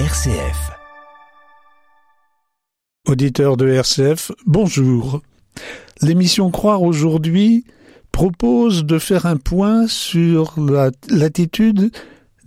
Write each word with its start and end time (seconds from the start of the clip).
RCF. 0.00 0.72
Auditeurs 3.06 3.56
de 3.56 3.68
RCF, 3.68 4.32
bonjour. 4.44 5.22
L'émission 6.02 6.50
Croire 6.50 6.82
aujourd'hui 6.82 7.64
propose 8.10 8.84
de 8.84 8.98
faire 8.98 9.24
un 9.24 9.36
point 9.36 9.86
sur 9.86 10.56
l'attitude 11.08 11.92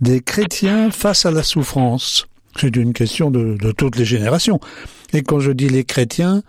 des 0.02 0.20
chrétiens 0.20 0.90
face 0.90 1.24
à 1.24 1.30
la 1.30 1.42
souffrance. 1.42 2.26
C'est 2.60 2.76
une 2.76 2.92
question 2.92 3.30
de, 3.30 3.56
toutes 3.72 3.96
les 3.96 4.04
générations. 4.04 4.60
Et 5.14 5.22
quand 5.22 5.40
je 5.40 5.52
dis 5.52 5.70
les 5.70 5.84
chrétiens, 5.84 6.42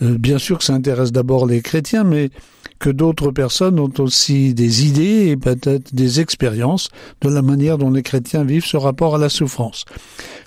euh, 0.00 0.16
bien 0.16 0.38
sûr 0.38 0.56
que 0.56 0.64
ça 0.64 0.72
intéresse 0.72 1.12
d'abord 1.12 1.44
les 1.44 1.60
chrétiens, 1.60 2.02
mais 2.04 2.30
que 2.78 2.90
d'autres 2.90 3.30
personnes 3.30 3.78
ont 3.78 3.92
aussi 3.98 4.54
des 4.54 4.86
idées 4.86 5.28
et 5.28 5.36
peut-être 5.36 5.94
des 5.94 6.20
expériences 6.20 6.90
de 7.20 7.28
la 7.28 7.42
manière 7.42 7.78
dont 7.78 7.90
les 7.90 8.02
chrétiens 8.02 8.44
vivent 8.44 8.64
ce 8.64 8.76
rapport 8.76 9.14
à 9.14 9.18
la 9.18 9.28
souffrance. 9.28 9.84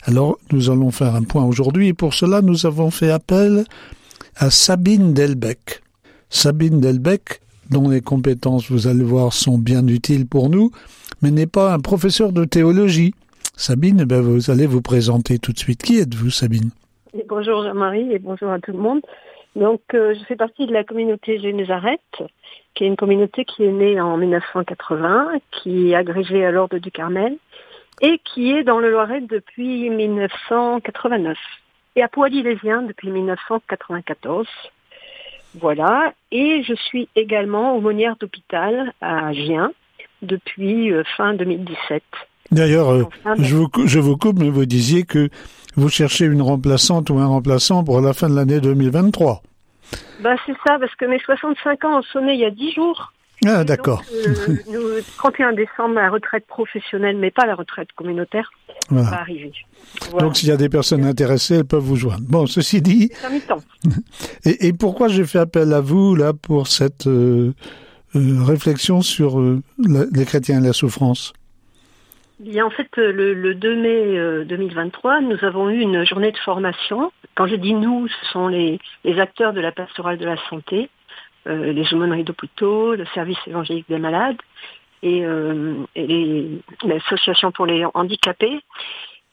Alors, 0.03 0.37
nous 0.51 0.69
allons 0.69 0.91
faire 0.91 1.15
un 1.15 1.23
point 1.23 1.43
aujourd'hui 1.43 1.87
et 1.87 1.93
pour 1.93 2.13
cela, 2.13 2.41
nous 2.41 2.65
avons 2.65 2.91
fait 2.91 3.11
appel 3.11 3.63
à 4.35 4.49
Sabine 4.49 5.13
Delbecq. 5.13 5.81
Sabine 6.29 6.79
Delbecq, 6.79 7.41
dont 7.69 7.89
les 7.89 8.01
compétences, 8.01 8.69
vous 8.71 8.87
allez 8.87 9.03
voir, 9.03 9.33
sont 9.33 9.57
bien 9.57 9.85
utiles 9.87 10.27
pour 10.27 10.49
nous, 10.49 10.71
mais 11.21 11.31
n'est 11.31 11.47
pas 11.47 11.73
un 11.73 11.79
professeur 11.79 12.31
de 12.31 12.45
théologie. 12.45 13.13
Sabine, 13.55 14.05
ben, 14.05 14.21
vous 14.21 14.51
allez 14.51 14.67
vous 14.67 14.81
présenter 14.81 15.39
tout 15.39 15.51
de 15.51 15.59
suite. 15.59 15.83
Qui 15.83 15.99
êtes-vous, 15.99 16.29
Sabine? 16.29 16.69
Bonjour 17.27 17.63
Jean-Marie 17.63 18.13
et 18.13 18.19
bonjour 18.19 18.51
à 18.51 18.59
tout 18.59 18.71
le 18.71 18.77
monde. 18.77 19.01
Donc, 19.55 19.81
euh, 19.93 20.13
je 20.13 20.23
fais 20.25 20.35
partie 20.35 20.67
de 20.67 20.73
la 20.73 20.83
communauté 20.83 21.39
Génézareth, 21.39 22.23
qui 22.73 22.83
est 22.83 22.87
une 22.87 22.95
communauté 22.95 23.45
qui 23.45 23.63
est 23.63 23.71
née 23.71 23.99
en 23.99 24.17
1980, 24.17 25.39
qui 25.51 25.89
est 25.91 25.95
agrégée 25.95 26.45
à 26.45 26.51
l'Ordre 26.51 26.77
du 26.77 26.91
Carmel 26.91 27.37
et 28.01 28.19
qui 28.19 28.51
est 28.51 28.63
dans 28.63 28.79
le 28.79 28.91
Loiret 28.91 29.21
depuis 29.21 29.89
1989 29.89 31.37
et 31.95 32.03
à 32.03 32.07
Poix-Lilésien 32.07 32.83
depuis 32.83 33.09
1994. 33.09 34.47
Voilà. 35.55 36.13
Et 36.31 36.63
je 36.63 36.75
suis 36.75 37.09
également 37.15 37.75
aumônière 37.75 38.15
d'hôpital 38.17 38.93
à 39.01 39.33
Gien 39.33 39.71
depuis 40.21 40.93
euh, 40.93 41.03
fin 41.17 41.33
2017. 41.33 42.03
D'ailleurs, 42.51 42.89
euh, 42.91 43.03
je, 43.37 43.55
vous, 43.55 43.69
je 43.85 43.99
vous 43.99 44.17
coupe, 44.17 44.39
mais 44.39 44.49
vous 44.49 44.65
disiez 44.65 45.03
que 45.03 45.29
vous 45.75 45.89
cherchez 45.89 46.25
une 46.25 46.41
remplaçante 46.41 47.09
ou 47.09 47.19
un 47.19 47.27
remplaçant 47.27 47.83
pour 47.83 48.01
la 48.01 48.13
fin 48.13 48.29
de 48.29 48.35
l'année 48.35 48.59
2023. 48.59 49.41
Bah 50.21 50.35
c'est 50.45 50.55
ça, 50.67 50.77
parce 50.79 50.93
que 50.95 51.05
mes 51.05 51.19
65 51.19 51.85
ans 51.85 51.99
ont 51.99 52.03
sonné 52.03 52.33
il 52.33 52.39
y 52.39 52.45
a 52.45 52.51
10 52.51 52.73
jours. 52.73 53.13
Ah 53.45 53.63
d'accord. 53.63 54.03
Euh, 54.11 55.01
31 55.17 55.53
décembre, 55.53 55.95
la 55.95 56.09
retraite 56.09 56.45
professionnelle, 56.47 57.17
mais 57.17 57.31
pas 57.31 57.45
la 57.45 57.55
retraite 57.55 57.87
communautaire, 57.95 58.51
va 58.89 59.21
arriver. 59.21 59.53
Donc 60.19 60.35
s'il 60.35 60.49
y 60.49 60.51
a 60.51 60.57
des 60.57 60.67
personnes 60.67 61.05
intéressées, 61.05 61.55
elles 61.55 61.65
peuvent 61.65 61.79
vous 61.79 61.95
joindre. 61.95 62.25
Bon, 62.27 62.45
ceci 62.47 62.81
dit... 62.81 63.11
Et, 64.45 64.67
et, 64.67 64.73
pourquoi 64.73 65.07
j'ai 65.07 65.25
fait 65.25 65.39
appel 65.39 65.73
à 65.73 65.81
vous 65.81 66.15
là 66.15 66.33
pour 66.33 66.67
cette 66.67 67.07
euh, 67.07 67.53
euh, 68.15 68.43
réflexion 68.43 69.01
sur 69.01 69.41
les 69.77 70.25
chrétiens 70.25 70.61
et 70.61 70.67
la 70.67 70.73
souffrance? 70.73 71.33
Bien, 72.39 72.65
en 72.65 72.69
fait, 72.69 72.89
le, 72.95 73.33
le 73.33 73.53
2 73.53 73.75
mai 73.75 74.45
2023, 74.45 75.17
euh, 75.17 75.19
nous 75.21 75.45
avons 75.45 75.69
eu 75.69 75.79
une 75.79 76.05
journée 76.05 76.31
de 76.31 76.37
formation. 76.37 77.11
Quand 77.35 77.47
je 77.47 77.55
dis 77.55 77.73
nous, 77.73 78.07
ce 78.07 78.25
sont 78.31 78.47
les, 78.47 78.79
les 79.03 79.19
acteurs 79.19 79.51
de 79.51 79.59
la 79.59 79.73
pastorale 79.73 80.17
de 80.17 80.25
la 80.25 80.37
santé, 80.49 80.89
euh, 81.47 81.73
les 81.73 81.93
aumôneries 81.93 82.23
d'hôpitaux, 82.23 82.95
le 82.95 83.05
service 83.07 83.37
évangélique 83.47 83.89
des 83.89 83.99
malades 83.99 84.37
et, 85.03 85.25
euh, 85.25 85.85
et 85.95 86.61
l'association 86.83 87.51
pour 87.51 87.65
les 87.65 87.85
handicapés. 87.93 88.61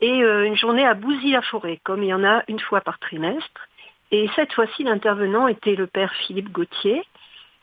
Et 0.00 0.22
euh, 0.22 0.44
une 0.44 0.56
journée 0.56 0.86
à 0.86 0.94
Bouzy-la-Forêt, 0.94 1.80
comme 1.84 2.02
il 2.02 2.08
y 2.08 2.14
en 2.14 2.24
a 2.24 2.42
une 2.48 2.60
fois 2.60 2.80
par 2.80 2.98
trimestre. 2.98 3.68
Et 4.10 4.28
cette 4.36 4.52
fois-ci, 4.52 4.84
l'intervenant 4.84 5.48
était 5.48 5.74
le 5.74 5.86
père 5.86 6.12
Philippe 6.26 6.50
Gauthier, 6.52 7.02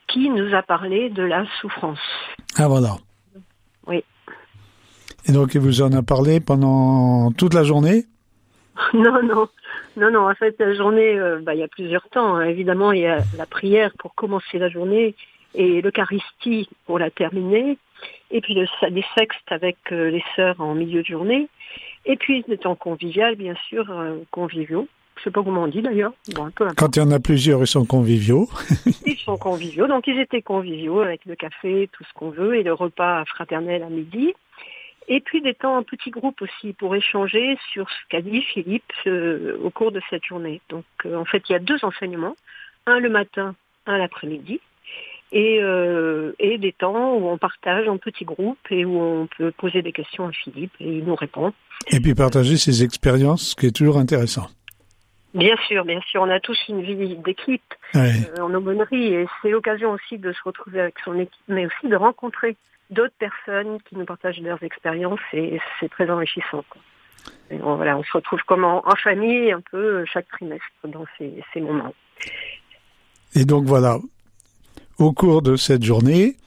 qui 0.08 0.30
nous 0.30 0.54
a 0.54 0.62
parlé 0.62 1.10
de 1.10 1.24
la 1.24 1.46
souffrance. 1.62 2.00
Ah 2.58 2.68
voilà. 2.68 2.96
Oui. 3.88 4.04
Et 5.28 5.32
donc, 5.32 5.54
il 5.56 5.62
vous 5.62 5.82
en 5.82 5.92
a 5.94 6.02
parlé 6.02 6.40
pendant 6.40 7.32
toute 7.32 7.54
la 7.54 7.64
journée 7.64 8.06
Non, 8.94 9.22
non. 9.24 9.48
Non, 9.96 10.12
non, 10.12 10.30
en 10.30 10.36
fait, 10.36 10.56
la 10.60 10.74
journée, 10.74 11.20
euh, 11.20 11.40
bah, 11.42 11.54
il 11.54 11.60
y 11.60 11.64
a 11.64 11.68
plusieurs 11.68 12.08
temps. 12.10 12.36
Hein. 12.36 12.46
Évidemment, 12.46 12.92
il 12.92 13.02
y 13.02 13.08
a 13.08 13.20
la 13.38 13.46
prière 13.46 13.92
pour 14.00 14.16
commencer 14.16 14.58
la 14.58 14.70
journée 14.70 15.16
et 15.56 15.82
l'Eucharistie 15.82 16.68
pour 16.86 17.00
la 17.00 17.12
terminer. 17.12 17.78
Et 18.32 18.42
puis 18.42 18.56
le, 18.56 18.66
les 18.90 19.06
sextes 19.18 19.50
avec 19.52 19.78
euh, 19.92 20.10
les 20.10 20.24
sœurs 20.36 20.60
en 20.60 20.74
milieu 20.74 21.02
de 21.02 21.08
journée. 21.08 21.48
Et 22.06 22.18
puis 22.18 22.44
des 22.48 22.58
temps 22.58 22.76
convivial, 22.76 23.36
bien 23.36 23.54
sûr, 23.70 23.86
euh, 23.90 24.18
conviviaux. 24.32 24.88
Je 25.18 25.24
sais 25.24 25.32
pas 25.32 25.44
comment 25.44 25.64
on 25.64 25.68
dit 25.68 25.82
d'ailleurs. 25.82 26.12
Bon, 26.36 26.50
Quand 26.76 26.98
il 26.98 27.00
y 27.00 27.02
en 27.02 27.12
a 27.12 27.20
plusieurs, 27.20 27.62
ils 27.62 27.68
sont 27.68 27.86
conviviaux. 27.86 28.50
ils 29.06 29.18
sont 29.18 29.38
conviviaux, 29.38 29.88
donc 29.88 30.08
ils 30.08 30.20
étaient 30.20 30.42
conviviaux 30.42 31.02
avec 31.02 31.24
le 31.26 31.36
café, 31.36 31.88
tout 31.94 32.04
ce 32.04 32.14
qu'on 32.14 32.32
veut, 32.32 32.56
et 32.56 32.64
le 32.64 32.74
repas 32.74 33.24
fraternel 33.26 33.84
à 33.84 33.90
midi. 33.90 34.34
Et 35.08 35.20
puis 35.20 35.42
des 35.42 35.54
temps 35.54 35.78
en 35.78 35.84
petits 35.84 36.12
groupes 36.12 36.42
aussi 36.42 36.74
pour 36.74 36.96
échanger 36.96 37.58
sur 37.72 37.90
ce 37.90 37.96
qu'a 38.10 38.22
dit 38.22 38.42
Philippe 38.42 38.92
euh, 39.06 39.58
au 39.64 39.70
cours 39.70 39.92
de 39.92 40.02
cette 40.10 40.26
journée. 40.26 40.62
Donc 40.70 40.86
euh, 41.06 41.16
en 41.16 41.26
fait, 41.26 41.44
il 41.50 41.54
y 41.54 41.56
a 41.56 41.60
deux 41.60 41.84
enseignements, 41.84 42.36
un 42.86 43.00
le 43.00 43.10
matin, 43.10 43.56
un 43.86 43.98
l'après-midi, 43.98 44.62
et, 45.34 45.60
euh, 45.62 46.34
et 46.40 46.58
des 46.58 46.72
temps 46.72 47.16
où 47.16 47.28
on 47.28 47.38
partage 47.38 47.88
en 47.88 47.98
petits 47.98 48.24
groupes 48.24 48.66
et 48.70 48.86
où 48.86 49.02
on 49.02 49.28
peut 49.38 49.52
poser 49.52 49.82
des 49.82 49.92
questions 49.92 50.28
à 50.28 50.32
Philippe 50.32 50.74
et 50.80 50.98
il 50.98 51.04
nous 51.04 51.16
répond. 51.16 51.54
Et 51.92 52.00
puis 52.00 52.14
partager 52.14 52.56
ses 52.56 52.84
expériences, 52.84 53.50
ce 53.50 53.56
qui 53.56 53.66
est 53.66 53.76
toujours 53.76 53.98
intéressant. 53.98 54.48
Bien 55.34 55.56
sûr, 55.68 55.84
bien 55.84 56.00
sûr, 56.02 56.22
on 56.22 56.30
a 56.30 56.40
tous 56.40 56.58
une 56.70 56.84
vie 56.84 57.16
d'équipe 57.18 57.74
euh, 57.96 58.12
en 58.40 58.54
aumônerie 58.54 59.16
et 59.16 59.26
c'est 59.42 59.50
l'occasion 59.50 59.92
aussi 59.92 60.20
de 60.20 60.32
se 60.32 60.40
retrouver 60.46 60.80
avec 60.80 60.96
son 61.04 61.18
équipe, 61.20 61.34
mais 61.48 61.66
aussi 61.66 61.90
de 61.90 61.96
rencontrer 61.96 62.56
d'autres 62.94 63.16
personnes 63.18 63.80
qui 63.82 63.96
nous 63.96 64.06
partagent 64.06 64.40
leurs 64.42 64.62
expériences 64.64 65.20
et 65.34 65.60
c'est 65.80 65.90
très 65.90 66.10
enrichissant. 66.10 66.64
Et 67.50 67.62
on, 67.62 67.76
voilà, 67.76 67.98
on 67.98 68.04
se 68.04 68.12
retrouve 68.14 68.40
comme 68.46 68.64
en, 68.64 68.84
famille 69.02 69.52
un 69.52 69.62
peu 69.62 70.06
chaque 70.06 70.28
trimestre 70.30 70.66
dans 70.86 71.06
ces, 71.18 71.62
moments. 71.62 71.94
Et 73.36 73.46
donc 73.46 73.66
voilà, 73.66 73.98
au 74.98 75.12
cours 75.12 75.42
de 75.42 75.56
cette 75.56 75.84
journée, 75.84 76.38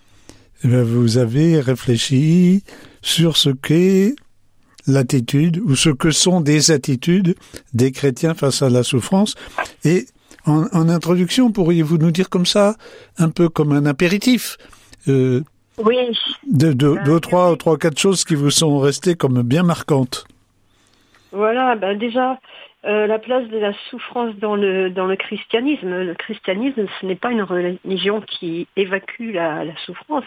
eh 0.65 0.83
vous 0.83 1.19
avez 1.19 1.61
réfléchi 1.61 2.65
sur 3.03 3.37
ce 3.37 3.51
qu'est 3.51 4.15
l'attitude 4.87 5.59
ou 5.59 5.75
ce 5.75 5.91
que 5.91 6.11
sont 6.11 6.41
des 6.41 6.71
attitudes 6.71 7.35
des 7.75 7.93
chrétiens 7.93 8.35
face 8.35 8.63
à 8.63 8.71
la 8.71 8.83
souffrance. 8.83 9.35
Et 9.85 10.07
en, 10.45 10.67
en 10.73 10.89
introduction, 10.89 11.51
pourriez-vous 11.51 11.99
nous 11.99 12.13
dire 12.13 12.31
comme 12.31 12.47
ça, 12.47 12.77
un 13.19 13.31
peu 13.31 13.49
comme 13.49 13.73
un 13.73 13.85
apéritif, 13.85 14.57
euh, 15.09 15.43
oui. 15.79 15.97
Deux, 16.47 16.75
deux, 16.75 16.97
deux, 17.05 17.21
trois, 17.21 17.57
trois, 17.57 17.77
quatre 17.77 17.99
choses 17.99 18.25
qui 18.25 18.35
vous 18.35 18.51
sont 18.51 18.79
restées 18.79 19.15
comme 19.15 19.43
bien 19.43 19.63
marquantes. 19.63 20.27
Voilà, 21.33 21.77
ben 21.77 21.99
déjà, 21.99 22.39
euh, 22.87 23.07
la 23.07 23.19
place 23.19 23.49
de 23.49 23.59
la 23.59 23.73
souffrance 23.91 24.35
dans 24.37 24.55
le, 24.55 24.91
dans 24.91 25.07
le 25.07 25.17
christianisme. 25.17 26.03
Le 26.03 26.15
christianisme, 26.15 26.87
ce 27.01 27.07
n'est 27.07 27.17
pas 27.17 27.33
une 27.33 27.43
religion 27.43 28.21
qui 28.21 28.69
évacue 28.77 29.33
la, 29.33 29.65
la 29.65 29.77
souffrance. 29.85 30.25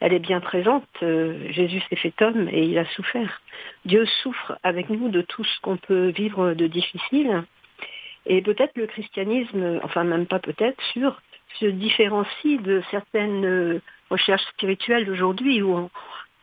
Elle 0.00 0.12
est 0.12 0.20
bien 0.20 0.40
présente. 0.40 0.86
Euh, 1.02 1.50
Jésus 1.50 1.82
s'est 1.88 1.96
fait 1.96 2.14
homme 2.22 2.48
et 2.50 2.64
il 2.64 2.78
a 2.78 2.84
souffert. 2.86 3.42
Dieu 3.84 4.06
souffre 4.22 4.56
avec 4.62 4.88
nous 4.88 5.08
de 5.08 5.20
tout 5.20 5.44
ce 5.44 5.60
qu'on 5.62 5.76
peut 5.76 6.08
vivre 6.08 6.54
de 6.54 6.66
difficile. 6.66 7.42
Et 8.26 8.40
peut-être 8.40 8.76
le 8.76 8.86
christianisme, 8.86 9.80
enfin 9.82 10.04
même 10.04 10.26
pas 10.26 10.38
peut-être, 10.38 10.80
sûr, 10.92 11.20
se 11.60 11.66
différencie 11.66 12.60
de 12.62 12.82
certaines 12.90 13.80
recherche 14.10 14.42
spirituelle 14.52 15.06
d'aujourd'hui 15.06 15.62
où 15.62 15.76
on, 15.76 15.90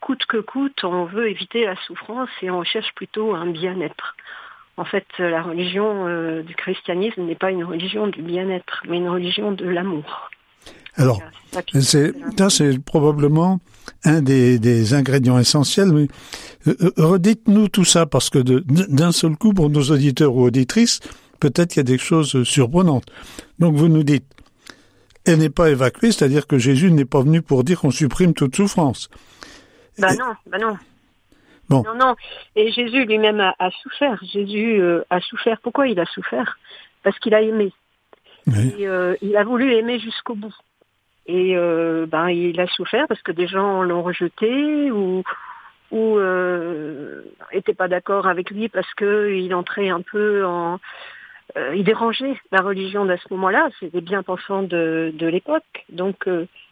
coûte 0.04 0.26
que 0.26 0.38
coûte, 0.38 0.84
on 0.84 1.06
veut 1.06 1.30
éviter 1.30 1.66
la 1.66 1.76
souffrance 1.88 2.30
et 2.42 2.52
on 2.52 2.64
cherche 2.64 2.94
plutôt 2.96 3.34
un 3.34 3.48
bien-être. 3.48 4.16
En 4.76 4.86
fait, 4.86 5.06
la 5.20 5.42
religion 5.42 6.08
euh, 6.08 6.42
du 6.42 6.56
christianisme 6.56 7.22
n'est 7.24 7.36
pas 7.36 7.52
une 7.52 7.64
religion 7.64 8.08
du 8.08 8.22
bien-être, 8.22 8.84
mais 8.90 8.98
une 8.98 9.08
religion 9.08 9.52
de 9.52 9.66
l'amour. 9.66 10.30
Alors, 10.96 11.22
c'est 11.80 12.14
ça, 12.38 12.50
c'est 12.50 12.84
probablement 12.84 13.60
un 14.04 14.22
des, 14.22 14.60
des, 14.60 14.94
ingrédients 14.94 15.40
essentiels. 15.40 15.92
Mais 15.92 16.08
euh, 16.68 16.76
euh, 16.82 16.92
redites-nous 16.98 17.70
tout 17.70 17.86
ça 17.86 18.06
parce 18.06 18.30
que 18.30 18.40
d'un 18.40 19.12
seul 19.12 19.36
coup, 19.38 19.54
pour 19.54 19.70
nos 19.70 19.84
auditeurs 19.84 20.36
ou 20.36 20.44
auditrices, 20.44 21.00
peut-être 21.40 21.70
qu'il 21.70 21.78
y 21.78 21.82
a 21.82 21.84
des 21.84 21.98
choses 21.98 22.44
surprenantes. 22.44 23.06
Donc, 23.60 23.76
vous 23.76 23.88
nous 23.88 24.04
dites 24.04 24.26
elle 25.26 25.40
n'est 25.40 25.50
pas 25.50 25.70
évacuée, 25.70 26.12
c'est-à-dire 26.12 26.48
que 26.48 26.58
Jésus 26.58 26.92
n'est 26.92 27.06
pas 27.06 27.22
venu 27.22 27.42
pour 27.42 27.64
dire 27.64 27.80
qu'on 27.80 27.92
supprime 27.92 28.34
toute 28.34 28.56
souffrance. 28.56 29.10
Ben 29.98 30.16
non, 30.18 30.34
ben 30.48 30.60
non. 30.60 30.78
Bon. 31.70 31.84
Non, 31.84 31.96
non. 31.96 32.16
Et 32.56 32.72
Jésus 32.72 33.06
lui-même 33.06 33.40
a, 33.40 33.72
souffert. 33.82 34.20
Jésus 34.24 34.82
euh, 34.82 35.04
a 35.10 35.22
souffert. 35.22 35.60
Pourquoi 35.62 35.88
il 35.88 36.00
a 36.00 36.06
souffert? 36.06 36.58
Parce 37.04 37.18
qu'il 37.20 37.34
a 37.34 37.42
aimé. 37.42 37.72
Et, 38.48 38.88
euh, 38.88 39.16
il 39.22 39.38
a 39.38 39.44
voulu 39.44 39.74
aimer 39.74 40.00
jusqu'au 40.00 40.36
bout. 40.36 40.54
Et 41.26 41.56
euh, 41.56 42.06
ben 42.06 42.28
il 42.30 42.60
a 42.60 42.68
souffert 42.68 43.08
parce 43.08 43.22
que 43.22 43.32
des 43.32 43.48
gens 43.48 43.82
l'ont 43.82 44.04
rejeté 44.04 44.92
ou 44.92 45.24
ou 45.92 46.20
n'étaient 47.54 47.74
pas 47.74 47.88
d'accord 47.88 48.28
avec 48.28 48.50
lui 48.50 48.68
parce 48.68 48.92
qu'il 48.96 49.54
entrait 49.54 49.90
un 49.90 50.02
peu 50.02 50.44
en... 50.44 50.80
il 51.76 51.84
dérangeait 51.84 52.36
la 52.52 52.62
religion 52.62 53.08
à 53.10 53.18
ce 53.18 53.28
moment-là, 53.32 53.70
c'était 53.80 54.02
bien 54.02 54.24
pensant 54.24 54.64
de, 54.64 55.14
de 55.14 55.28
l'époque. 55.28 55.86
Donc 55.90 56.28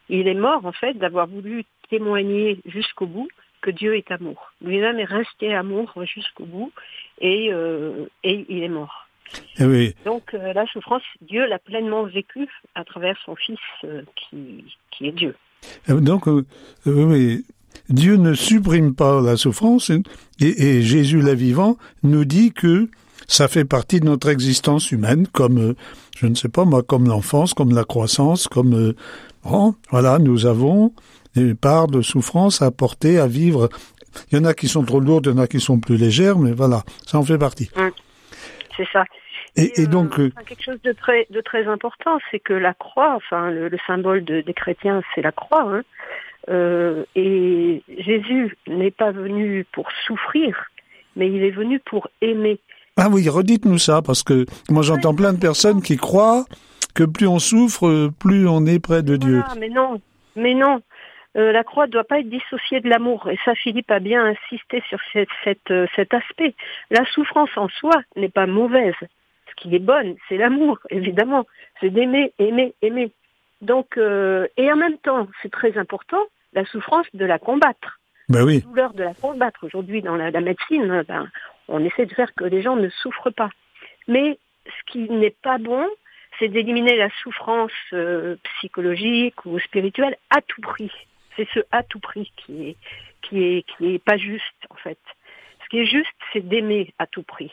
il 0.09 0.27
est 0.27 0.33
mort 0.33 0.65
en 0.65 0.71
fait 0.71 0.93
d'avoir 0.93 1.27
voulu 1.27 1.65
témoigner 1.89 2.59
jusqu'au 2.65 3.05
bout 3.05 3.27
que 3.61 3.71
Dieu 3.71 3.95
est 3.95 4.11
amour. 4.11 4.51
Lui-même 4.61 4.99
est 4.99 5.05
resté 5.05 5.53
amour 5.53 5.93
jusqu'au 6.03 6.45
bout 6.45 6.71
et, 7.19 7.49
euh, 7.51 8.05
et 8.23 8.45
il 8.49 8.63
est 8.63 8.69
mort. 8.69 9.07
Eh 9.59 9.65
oui. 9.65 9.95
Donc 10.03 10.33
euh, 10.33 10.51
la 10.53 10.65
souffrance, 10.67 11.03
Dieu 11.21 11.45
l'a 11.47 11.59
pleinement 11.59 12.03
vécue 12.03 12.49
à 12.75 12.83
travers 12.83 13.15
son 13.25 13.35
Fils 13.35 13.59
euh, 13.85 14.01
qui, 14.15 14.65
qui, 14.91 15.07
est 15.07 15.11
Dieu. 15.11 15.35
Donc, 15.87 16.25
oui, 16.85 17.45
Dieu 17.89 18.15
ne 18.15 18.33
supprime 18.33 18.95
pas 18.95 19.21
la 19.21 19.37
souffrance 19.37 19.91
et, 19.91 20.01
et, 20.41 20.81
Jésus, 20.81 21.21
la 21.21 21.35
vivant, 21.35 21.77
nous 22.03 22.25
dit 22.25 22.51
que 22.51 22.89
ça 23.31 23.47
fait 23.47 23.65
partie 23.65 23.99
de 23.99 24.05
notre 24.05 24.29
existence 24.29 24.91
humaine, 24.91 25.27
comme, 25.27 25.75
je 26.17 26.27
ne 26.27 26.35
sais 26.35 26.49
pas 26.49 26.65
moi, 26.65 26.83
comme 26.83 27.07
l'enfance, 27.07 27.53
comme 27.53 27.73
la 27.73 27.83
croissance, 27.83 28.47
comme... 28.47 28.93
bon, 29.43 29.75
voilà, 29.89 30.19
nous 30.19 30.45
avons 30.45 30.93
des 31.35 31.55
parts 31.55 31.87
de 31.87 32.01
souffrance 32.01 32.61
à 32.61 32.71
porter, 32.71 33.19
à 33.19 33.27
vivre. 33.27 33.69
Il 34.31 34.37
y 34.37 34.41
en 34.41 34.45
a 34.45 34.53
qui 34.53 34.67
sont 34.67 34.83
trop 34.83 34.99
lourdes, 34.99 35.27
il 35.27 35.31
y 35.31 35.35
en 35.35 35.37
a 35.37 35.47
qui 35.47 35.59
sont 35.59 35.79
plus 35.79 35.97
légères, 35.97 36.37
mais 36.37 36.51
voilà, 36.51 36.83
ça 37.05 37.17
en 37.17 37.23
fait 37.23 37.37
partie. 37.37 37.69
Mmh. 37.75 37.89
C'est 38.77 38.87
ça. 38.91 39.05
Et, 39.57 39.85
donc 39.85 40.17
euh, 40.17 40.31
quelque 40.47 40.63
chose 40.63 40.81
de 40.81 40.93
très 40.93 41.27
de 41.29 41.41
très 41.41 41.67
important, 41.67 42.19
c'est 42.29 42.39
que 42.39 42.53
la 42.53 42.73
croix, 42.73 43.15
enfin 43.15 43.51
le, 43.51 43.69
symbole 43.85 44.23
de, 44.23 44.39
des 44.39 44.53
chrétiens, 44.53 45.01
c'est 45.13 45.21
la 45.21 45.33
croix. 45.33 45.63
Hein. 45.63 45.81
Euh, 46.49 47.03
et 47.15 47.83
Jésus 47.97 48.57
n'est 48.67 48.91
pas 48.91 49.11
venu 49.11 49.65
pour 49.73 49.89
souffrir, 50.07 50.69
mais 51.17 51.29
il 51.29 51.43
est 51.43 51.51
venu 51.51 51.79
pour 51.79 52.09
aimer. 52.21 52.59
Ah 53.03 53.09
oui, 53.09 53.27
redites-nous 53.27 53.79
ça, 53.79 54.03
parce 54.03 54.21
que 54.21 54.45
moi 54.69 54.83
j'entends 54.83 55.15
plein 55.15 55.33
de 55.33 55.39
personnes 55.39 55.81
qui 55.81 55.97
croient 55.97 56.45
que 56.93 57.03
plus 57.03 57.25
on 57.25 57.39
souffre, 57.39 58.11
plus 58.19 58.47
on 58.47 58.67
est 58.67 58.77
près 58.79 59.01
de 59.01 59.15
Dieu. 59.15 59.41
Mais 59.59 59.69
non, 59.69 59.99
mais 60.35 60.53
non. 60.53 60.83
Euh, 61.35 61.51
la 61.51 61.63
croix 61.63 61.87
ne 61.87 61.91
doit 61.91 62.03
pas 62.03 62.19
être 62.19 62.29
dissociée 62.29 62.79
de 62.79 62.87
l'amour. 62.87 63.27
Et 63.31 63.39
ça, 63.43 63.55
Philippe 63.55 63.89
a 63.89 63.97
bien 63.97 64.23
insisté 64.23 64.83
sur 64.87 64.99
cette, 65.11 65.57
euh, 65.71 65.87
cet 65.95 66.13
aspect. 66.13 66.53
La 66.91 67.03
souffrance 67.05 67.49
en 67.55 67.69
soi 67.69 68.03
n'est 68.17 68.29
pas 68.29 68.45
mauvaise. 68.45 68.93
Ce 69.49 69.55
qui 69.55 69.75
est 69.75 69.79
bonne, 69.79 70.15
c'est 70.29 70.37
l'amour, 70.37 70.77
évidemment. 70.91 71.47
C'est 71.79 71.89
d'aimer, 71.89 72.33
aimer, 72.37 72.75
aimer. 72.83 73.11
Donc, 73.61 73.97
euh, 73.97 74.45
et 74.57 74.71
en 74.71 74.75
même 74.75 74.99
temps, 74.99 75.27
c'est 75.41 75.51
très 75.51 75.75
important, 75.75 76.21
la 76.53 76.65
souffrance 76.65 77.07
de 77.15 77.25
la 77.25 77.39
combattre. 77.39 77.99
Ben 78.29 78.43
oui. 78.43 78.59
La 78.59 78.69
douleur 78.69 78.93
de 78.93 79.03
la 79.03 79.13
combattre. 79.15 79.65
Aujourd'hui, 79.65 80.03
dans 80.03 80.15
la, 80.15 80.31
médecine, 80.39 81.03
ben, 81.07 81.29
on 81.71 81.83
essaie 81.83 82.05
de 82.05 82.13
faire 82.13 82.33
que 82.35 82.43
les 82.43 82.61
gens 82.61 82.75
ne 82.75 82.89
souffrent 82.89 83.31
pas. 83.31 83.49
Mais 84.07 84.37
ce 84.65 84.91
qui 84.91 85.09
n'est 85.09 85.35
pas 85.41 85.57
bon, 85.57 85.87
c'est 86.37 86.47
d'éliminer 86.47 86.95
la 86.95 87.09
souffrance 87.23 87.71
psychologique 88.43 89.45
ou 89.45 89.59
spirituelle 89.59 90.17
à 90.29 90.41
tout 90.41 90.61
prix 90.61 90.91
c'est 91.35 91.47
ce 91.53 91.59
à 91.71 91.83
tout 91.83 91.99
prix 91.99 92.31
qui 92.37 92.69
est, 92.69 92.77
qui 93.21 93.43
est, 93.43 93.65
qui 93.77 93.99
pas 93.99 94.17
juste, 94.17 94.43
en 94.69 94.75
fait. 94.75 94.99
Ce 95.63 95.69
qui 95.69 95.79
est 95.79 95.85
juste, 95.85 96.09
c'est 96.33 96.47
d'aimer 96.47 96.93
à 96.99 97.07
tout 97.07 97.23
prix. 97.23 97.51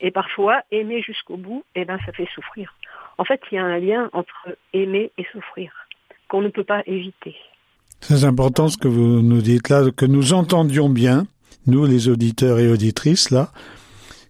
Et 0.00 0.10
parfois, 0.10 0.62
aimer 0.70 1.02
jusqu'au 1.02 1.36
bout, 1.36 1.64
eh 1.74 1.84
ben, 1.84 1.98
ça 2.06 2.12
fait 2.12 2.28
souffrir. 2.34 2.74
En 3.18 3.24
fait, 3.24 3.40
il 3.50 3.56
y 3.56 3.58
a 3.58 3.64
un 3.64 3.78
lien 3.78 4.08
entre 4.12 4.56
aimer 4.72 5.10
et 5.18 5.26
souffrir 5.32 5.72
qu'on 6.28 6.40
ne 6.40 6.48
peut 6.48 6.64
pas 6.64 6.82
éviter. 6.86 7.36
C'est 8.00 8.24
important 8.24 8.68
ce 8.68 8.78
que 8.78 8.88
vous 8.88 9.20
nous 9.20 9.42
dites 9.42 9.68
là, 9.68 9.90
que 9.94 10.06
nous 10.06 10.32
entendions 10.32 10.88
bien, 10.88 11.24
nous 11.70 11.86
les 11.86 12.08
auditeurs 12.08 12.58
et 12.58 12.70
auditrices 12.70 13.30
là, 13.30 13.52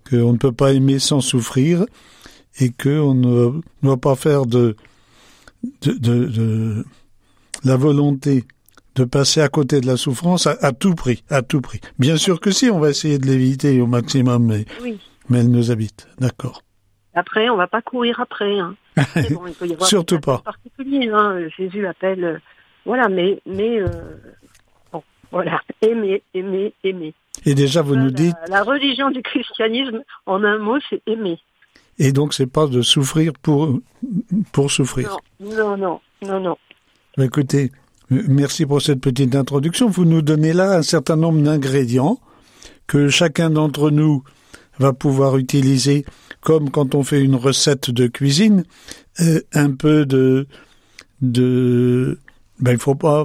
qu'on 0.09 0.33
ne 0.33 0.39
peut 0.39 0.53
pas 0.53 0.73
aimer 0.73 0.99
sans 0.99 1.21
souffrir 1.21 1.85
et 2.59 2.71
qu'on 2.71 3.15
ne 3.15 3.61
doit 3.83 3.97
pas 3.97 4.17
faire 4.17 4.47
de, 4.47 4.77
de, 5.83 5.93
de, 5.93 6.27
de 6.27 6.85
la 7.65 7.77
volonté 7.77 8.45
de 8.97 9.05
passer 9.05 9.41
à 9.41 9.49
côté 9.49 9.81
de 9.81 9.87
la 9.87 9.97
souffrance 9.97 10.47
à, 10.47 10.73
tout 10.73 10.95
prix, 10.95 11.23
à 11.31 11.43
tout 11.43 11.61
prix. 11.61 11.81
Bien 11.99 12.17
sûr 12.17 12.41
que 12.41 12.51
si, 12.51 12.71
on 12.71 12.81
va 12.81 12.91
essayer 12.91 13.19
de 13.19 13.27
l'éviter 13.27 13.81
au 13.81 13.87
maximum, 13.87 14.47
mais, 14.47 14.65
mais 15.29 15.41
elle 15.41 15.51
nous 15.51 15.71
habite, 15.71 16.09
d'accord. 16.19 16.63
Après, 17.15 17.49
on 17.51 17.57
va 17.57 17.67
pas 17.67 17.83
courir 17.83 18.21
après. 18.21 18.59
Hein. 18.59 18.77
Surtout 19.81 20.21
pas. 20.21 20.39
Particulier, 20.39 21.09
hein. 21.13 21.49
Jésus 21.57 21.87
appelle, 21.87 22.25
euh, 22.25 22.39
voilà, 22.85 23.09
mais, 23.09 23.41
mais 23.47 23.81
euh, 23.81 23.89
voilà, 25.31 25.61
aimer, 25.83 26.23
aimer, 26.35 26.73
aimer. 26.85 27.15
Et 27.47 27.55
déjà, 27.55 27.83
vous 27.83 27.97
nous 27.97 28.11
dites. 28.11 28.37
La, 28.49 28.63
religion 28.63 29.11
du 29.11 29.23
christianisme, 29.23 30.03
en 30.27 30.43
un 30.45 30.59
mot, 30.59 30.79
c'est 30.89 31.03
aimer. 31.07 31.39
Et 31.99 32.13
donc, 32.13 32.35
c'est 32.35 32.51
pas 32.51 32.67
de 32.67 32.83
souffrir 32.83 33.33
pour 33.41 33.79
pour 34.53 34.71
souffrir. 34.71 35.17
Non, 35.39 35.77
non, 35.77 35.77
non, 35.77 36.01
non, 36.23 36.41
non. 36.41 36.57
Écoutez, 37.19 37.71
Merci 38.11 38.67
pour 38.67 38.83
cette 38.83 39.01
petite 39.01 39.37
introduction. 39.37 39.89
Vous 39.89 40.05
nous 40.05 40.21
donnez 40.21 40.53
là 40.53 40.77
un 40.77 40.83
certain 40.83 41.15
nombre 41.15 41.41
d'ingrédients 41.43 42.19
que 42.89 43.09
chacun 43.09 43.51
d'entre 43.51 43.91
nous 43.91 44.25
va 44.81 44.93
pouvoir 44.93 45.37
utiliser 45.37 46.05
comme 46.41 46.71
quand 46.71 46.97
on 46.97 47.05
fait 47.05 47.23
une 47.23 47.37
recette 47.37 47.91
de 47.91 48.09
cuisine, 48.09 48.65
euh, 49.21 49.41
un 49.53 49.71
peu 49.71 50.07
de 50.07 50.49
de 51.21 52.19
ben 52.59 52.73
il 52.73 52.79
faut 52.79 52.97
pas 52.97 53.21
euh, 53.21 53.25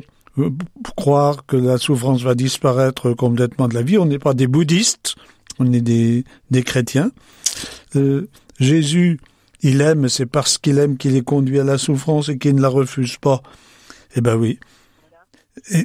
croire 0.96 1.46
que 1.46 1.56
la 1.56 1.78
souffrance 1.78 2.22
va 2.22 2.36
disparaître 2.36 3.14
complètement 3.14 3.68
de 3.68 3.74
la 3.74 3.82
vie. 3.82 3.98
On 3.98 4.06
n'est 4.06 4.20
pas 4.20 4.34
des 4.34 4.48
bouddhistes, 4.48 5.16
on 5.60 5.72
est 5.72 5.82
des 5.82 6.24
des 6.52 6.64
chrétiens. 6.64 7.12
Euh, 7.96 8.28
Jésus, 8.60 9.20
il 9.62 9.82
aime, 9.82 10.10
c'est 10.10 10.26
parce 10.26 10.58
qu'il 10.58 10.78
aime 10.78 10.98
qu'il 10.98 11.16
est 11.16 11.24
conduit 11.24 11.60
à 11.60 11.64
la 11.64 11.78
souffrance 11.78 12.30
et 12.30 12.38
qu'il 12.38 12.56
ne 12.56 12.62
la 12.62 12.70
refuse 12.70 13.18
pas. 13.18 13.42
Eh 14.16 14.22
ben 14.22 14.36
oui, 14.36 14.60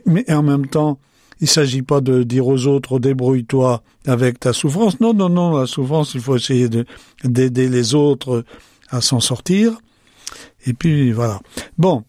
mais 0.06 0.31
en 0.32 0.43
même 0.43 0.67
temps, 0.67 0.99
il 1.41 1.49
s'agit 1.49 1.82
pas 1.82 2.00
de 2.00 2.23
dire 2.23 2.47
aux 2.47 2.67
autres 2.67 2.99
débrouille-toi 2.99 3.82
avec 4.06 4.41
ta 4.41 4.52
souffrance. 4.52 5.00
Non, 5.00 5.14
non, 5.14 5.29
non, 5.29 5.56
la 5.56 5.67
souffrance, 5.67 6.14
il 6.14 6.20
faut 6.20 6.37
essayer 6.37 6.69
d'aider 7.25 7.69
les 7.69 7.94
autres 7.94 8.44
à 8.91 9.00
s'en 9.00 9.20
sortir. 9.20 9.79
Et 10.67 10.75
puis 10.75 11.12
voilà. 11.12 11.41
Bon, 11.79 12.05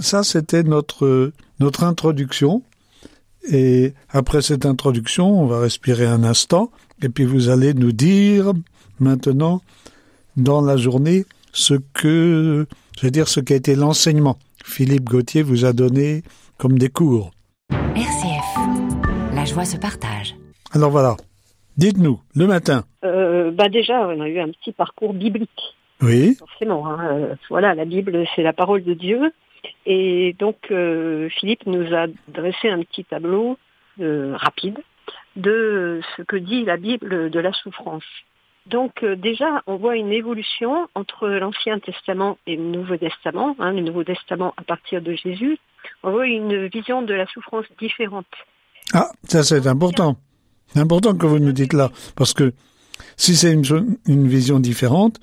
ça 0.00 0.22
c'était 0.22 0.62
notre 0.62 1.32
notre 1.62 1.84
introduction. 1.84 2.62
Et 3.50 3.94
après 4.10 4.42
cette 4.42 4.66
introduction, 4.66 5.40
on 5.40 5.46
va 5.46 5.60
respirer 5.60 6.06
un 6.06 6.24
instant. 6.24 6.70
Et 7.02 7.08
puis 7.08 7.24
vous 7.24 7.48
allez 7.48 7.72
nous 7.74 7.92
dire 7.92 8.52
maintenant 9.00 9.62
dans 10.36 10.60
la 10.60 10.76
journée 10.76 11.24
ce 11.52 11.74
que, 11.94 12.66
je 12.98 13.06
veux 13.06 13.10
dire, 13.10 13.28
ce 13.28 13.40
qu'a 13.40 13.54
été 13.54 13.74
l'enseignement. 13.74 14.38
Philippe 14.64 15.04
Gauthier 15.04 15.42
vous 15.42 15.64
a 15.64 15.72
donné 15.72 16.22
comme 16.58 16.78
des 16.78 16.88
cours. 16.88 17.30
RCF, 17.70 19.34
la 19.34 19.44
joie 19.44 19.64
se 19.64 19.76
partage. 19.76 20.34
Alors 20.72 20.90
voilà, 20.90 21.16
dites-nous, 21.76 22.20
le 22.34 22.46
matin. 22.46 22.84
Euh, 23.04 23.50
bah 23.50 23.68
déjà, 23.68 24.08
on 24.08 24.20
a 24.20 24.28
eu 24.28 24.38
un 24.40 24.48
petit 24.48 24.72
parcours 24.72 25.12
biblique. 25.12 25.50
Oui. 26.00 26.36
Forcément, 26.38 26.88
hein, 26.88 27.08
euh, 27.12 27.34
voilà, 27.50 27.74
la 27.74 27.84
Bible, 27.84 28.24
c'est 28.34 28.42
la 28.42 28.52
parole 28.52 28.82
de 28.82 28.94
Dieu. 28.94 29.32
Et 29.86 30.34
donc, 30.38 30.56
euh, 30.70 31.28
Philippe 31.30 31.66
nous 31.66 31.94
a 31.94 32.06
dressé 32.28 32.68
un 32.68 32.82
petit 32.82 33.04
tableau 33.04 33.58
rapide 33.98 34.78
de 35.36 36.00
ce 36.16 36.22
que 36.22 36.36
dit 36.36 36.64
la 36.64 36.78
Bible 36.78 37.30
de 37.30 37.40
la 37.40 37.52
souffrance. 37.52 38.04
Donc 38.66 39.04
déjà, 39.04 39.62
on 39.66 39.76
voit 39.76 39.96
une 39.96 40.12
évolution 40.12 40.88
entre 40.94 41.28
l'Ancien 41.28 41.78
Testament 41.78 42.38
et 42.46 42.56
le 42.56 42.62
Nouveau 42.62 42.96
Testament, 42.96 43.54
hein, 43.58 43.72
le 43.72 43.82
Nouveau 43.82 44.02
Testament 44.02 44.54
à 44.56 44.62
partir 44.62 45.02
de 45.02 45.12
Jésus, 45.12 45.58
on 46.02 46.10
voit 46.10 46.26
une 46.26 46.66
vision 46.68 47.02
de 47.02 47.14
la 47.14 47.26
souffrance 47.26 47.66
différente. 47.78 48.26
Ah, 48.92 49.10
ça 49.24 49.42
c'est 49.42 49.66
important. 49.66 50.16
C'est 50.68 50.80
important 50.80 51.16
que 51.16 51.26
vous 51.26 51.38
nous 51.38 51.52
dites 51.52 51.72
là, 51.72 51.90
parce 52.16 52.32
que 52.32 52.52
si 53.16 53.36
c'est 53.36 53.52
une, 53.52 53.98
une, 54.06 54.28
vision 54.28 54.58
différente, 54.58 55.20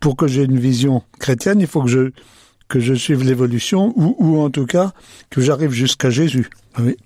pour 0.00 0.16
que 0.16 0.26
j'ai 0.26 0.44
une 0.44 0.58
vision 0.58 1.02
chrétienne, 1.18 1.60
il 1.60 1.66
faut 1.66 1.82
que 1.82 1.88
je 1.88 2.10
que 2.72 2.80
je 2.80 2.94
suive 2.94 3.22
l'évolution, 3.22 3.92
ou, 3.96 4.16
ou 4.18 4.40
en 4.40 4.50
tout 4.50 4.66
cas 4.66 4.92
que 5.30 5.40
j'arrive 5.40 5.72
jusqu'à 5.72 6.10
Jésus. 6.10 6.48
Oui. 6.78 6.96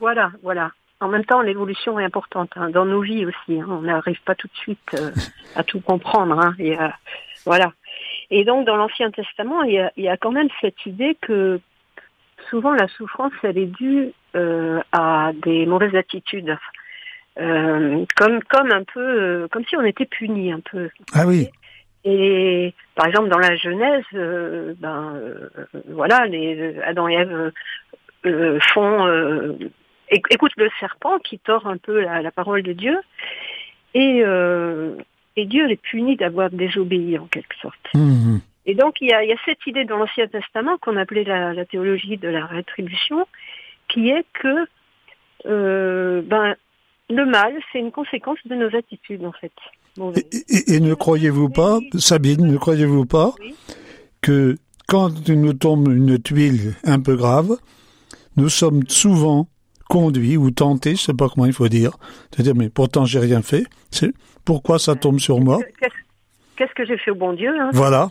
Voilà, 0.00 0.32
voilà. 0.42 0.72
En 0.98 1.08
même 1.08 1.24
temps, 1.24 1.40
l'évolution 1.40 1.98
est 1.98 2.04
importante 2.04 2.50
hein, 2.56 2.70
dans 2.70 2.84
nos 2.84 3.00
vies 3.00 3.24
aussi. 3.24 3.60
Hein. 3.60 3.66
On 3.68 3.82
n'arrive 3.82 4.20
pas 4.24 4.34
tout 4.34 4.48
de 4.48 4.56
suite 4.56 4.94
euh, 4.94 5.10
à 5.54 5.62
tout 5.62 5.80
comprendre. 5.80 6.38
Hein, 6.38 6.54
et, 6.58 6.76
voilà. 7.46 7.72
Et 8.30 8.44
donc, 8.44 8.66
dans 8.66 8.76
l'Ancien 8.76 9.10
Testament, 9.10 9.62
il 9.62 9.74
y, 9.74 9.78
a, 9.78 9.92
il 9.96 10.04
y 10.04 10.08
a 10.08 10.16
quand 10.16 10.32
même 10.32 10.48
cette 10.60 10.84
idée 10.86 11.16
que 11.20 11.60
souvent 12.50 12.74
la 12.74 12.88
souffrance, 12.88 13.32
elle 13.42 13.58
est 13.58 13.66
due 13.66 14.12
euh, 14.34 14.80
à 14.92 15.32
des 15.42 15.66
mauvaises 15.66 15.94
attitudes. 15.94 16.56
Euh, 17.38 18.04
comme 18.16 18.42
comme 18.42 18.72
un 18.72 18.82
peu 18.82 19.00
euh, 19.00 19.48
comme 19.48 19.64
si 19.64 19.76
on 19.76 19.84
était 19.84 20.04
puni 20.04 20.52
un 20.52 20.60
peu. 20.60 20.90
Ah 21.14 21.26
oui. 21.26 21.48
Et 22.04 22.72
par 22.94 23.06
exemple 23.06 23.28
dans 23.28 23.38
la 23.38 23.56
Genèse, 23.56 24.04
ben 24.78 25.20
voilà, 25.88 26.26
les 26.26 26.80
Adam 26.80 27.08
et 27.08 27.14
Ève 27.14 27.52
font 28.72 29.06
écoute 30.10 30.52
le 30.56 30.70
serpent 30.78 31.18
qui 31.18 31.38
tord 31.38 31.66
un 31.66 31.76
peu 31.76 32.00
la, 32.00 32.30
parole 32.30 32.62
de 32.62 32.72
Dieu. 32.72 32.98
Et, 33.94 34.22
euh, 34.24 34.94
et 35.36 35.46
Dieu 35.46 35.66
les 35.66 35.76
punit 35.76 36.16
d'avoir 36.16 36.50
désobéi 36.50 37.18
en 37.18 37.26
quelque 37.26 37.56
sorte. 37.60 37.88
Mmh. 37.94 38.38
Et 38.66 38.74
donc 38.74 39.00
il 39.00 39.08
y, 39.08 39.12
a, 39.12 39.24
il 39.24 39.30
y, 39.30 39.32
a, 39.32 39.36
cette 39.44 39.66
idée 39.66 39.84
dans 39.84 39.96
l'Ancien 39.96 40.26
Testament 40.28 40.78
qu'on 40.78 40.96
appelait 40.96 41.24
la, 41.24 41.54
la, 41.54 41.64
théologie 41.64 42.18
de 42.18 42.28
la 42.28 42.46
rétribution, 42.46 43.26
qui 43.88 44.10
est 44.10 44.24
que 44.34 44.66
euh, 45.46 46.22
ben, 46.22 46.54
le 47.08 47.24
mal, 47.24 47.54
c'est 47.72 47.80
une 47.80 47.90
conséquence 47.90 48.38
de 48.44 48.54
nos 48.54 48.74
attitudes 48.76 49.24
en 49.24 49.32
fait. 49.32 49.52
Et, 49.98 50.74
et, 50.74 50.80
ne 50.80 50.94
croyez-vous 50.94 51.48
pas, 51.48 51.80
Sabine, 51.98 52.46
ne 52.46 52.56
croyez-vous 52.56 53.06
pas 53.06 53.34
oui. 53.40 53.54
que 54.20 54.56
quand 54.86 55.28
nous 55.28 55.52
tombe 55.52 55.88
une 55.88 56.20
tuile 56.20 56.74
un 56.84 57.00
peu 57.00 57.16
grave, 57.16 57.56
nous 58.36 58.48
sommes 58.48 58.82
souvent 58.88 59.48
conduits 59.88 60.36
ou 60.36 60.50
tentés, 60.50 60.94
je 60.94 61.02
sais 61.02 61.14
pas 61.14 61.28
comment 61.28 61.46
il 61.46 61.52
faut 61.52 61.68
dire, 61.68 61.96
de 62.36 62.42
dire 62.42 62.54
mais 62.54 62.70
pourtant 62.70 63.04
j'ai 63.04 63.18
rien 63.18 63.42
fait, 63.42 63.64
c'est 63.90 64.12
pourquoi 64.44 64.78
ça 64.78 64.94
tombe 64.94 65.18
sur 65.18 65.40
moi 65.40 65.58
Qu'est-ce 66.56 66.74
que 66.74 66.84
j'ai 66.84 66.98
fait 66.98 67.10
au 67.10 67.14
bon 67.14 67.32
Dieu 67.32 67.50
hein, 67.58 67.70
Voilà. 67.72 68.10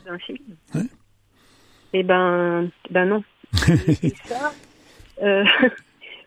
Eh 1.94 2.04
ben, 2.04 2.70
ben 2.90 3.06
non. 3.06 3.24
ça, 3.54 4.54
euh, 5.22 5.44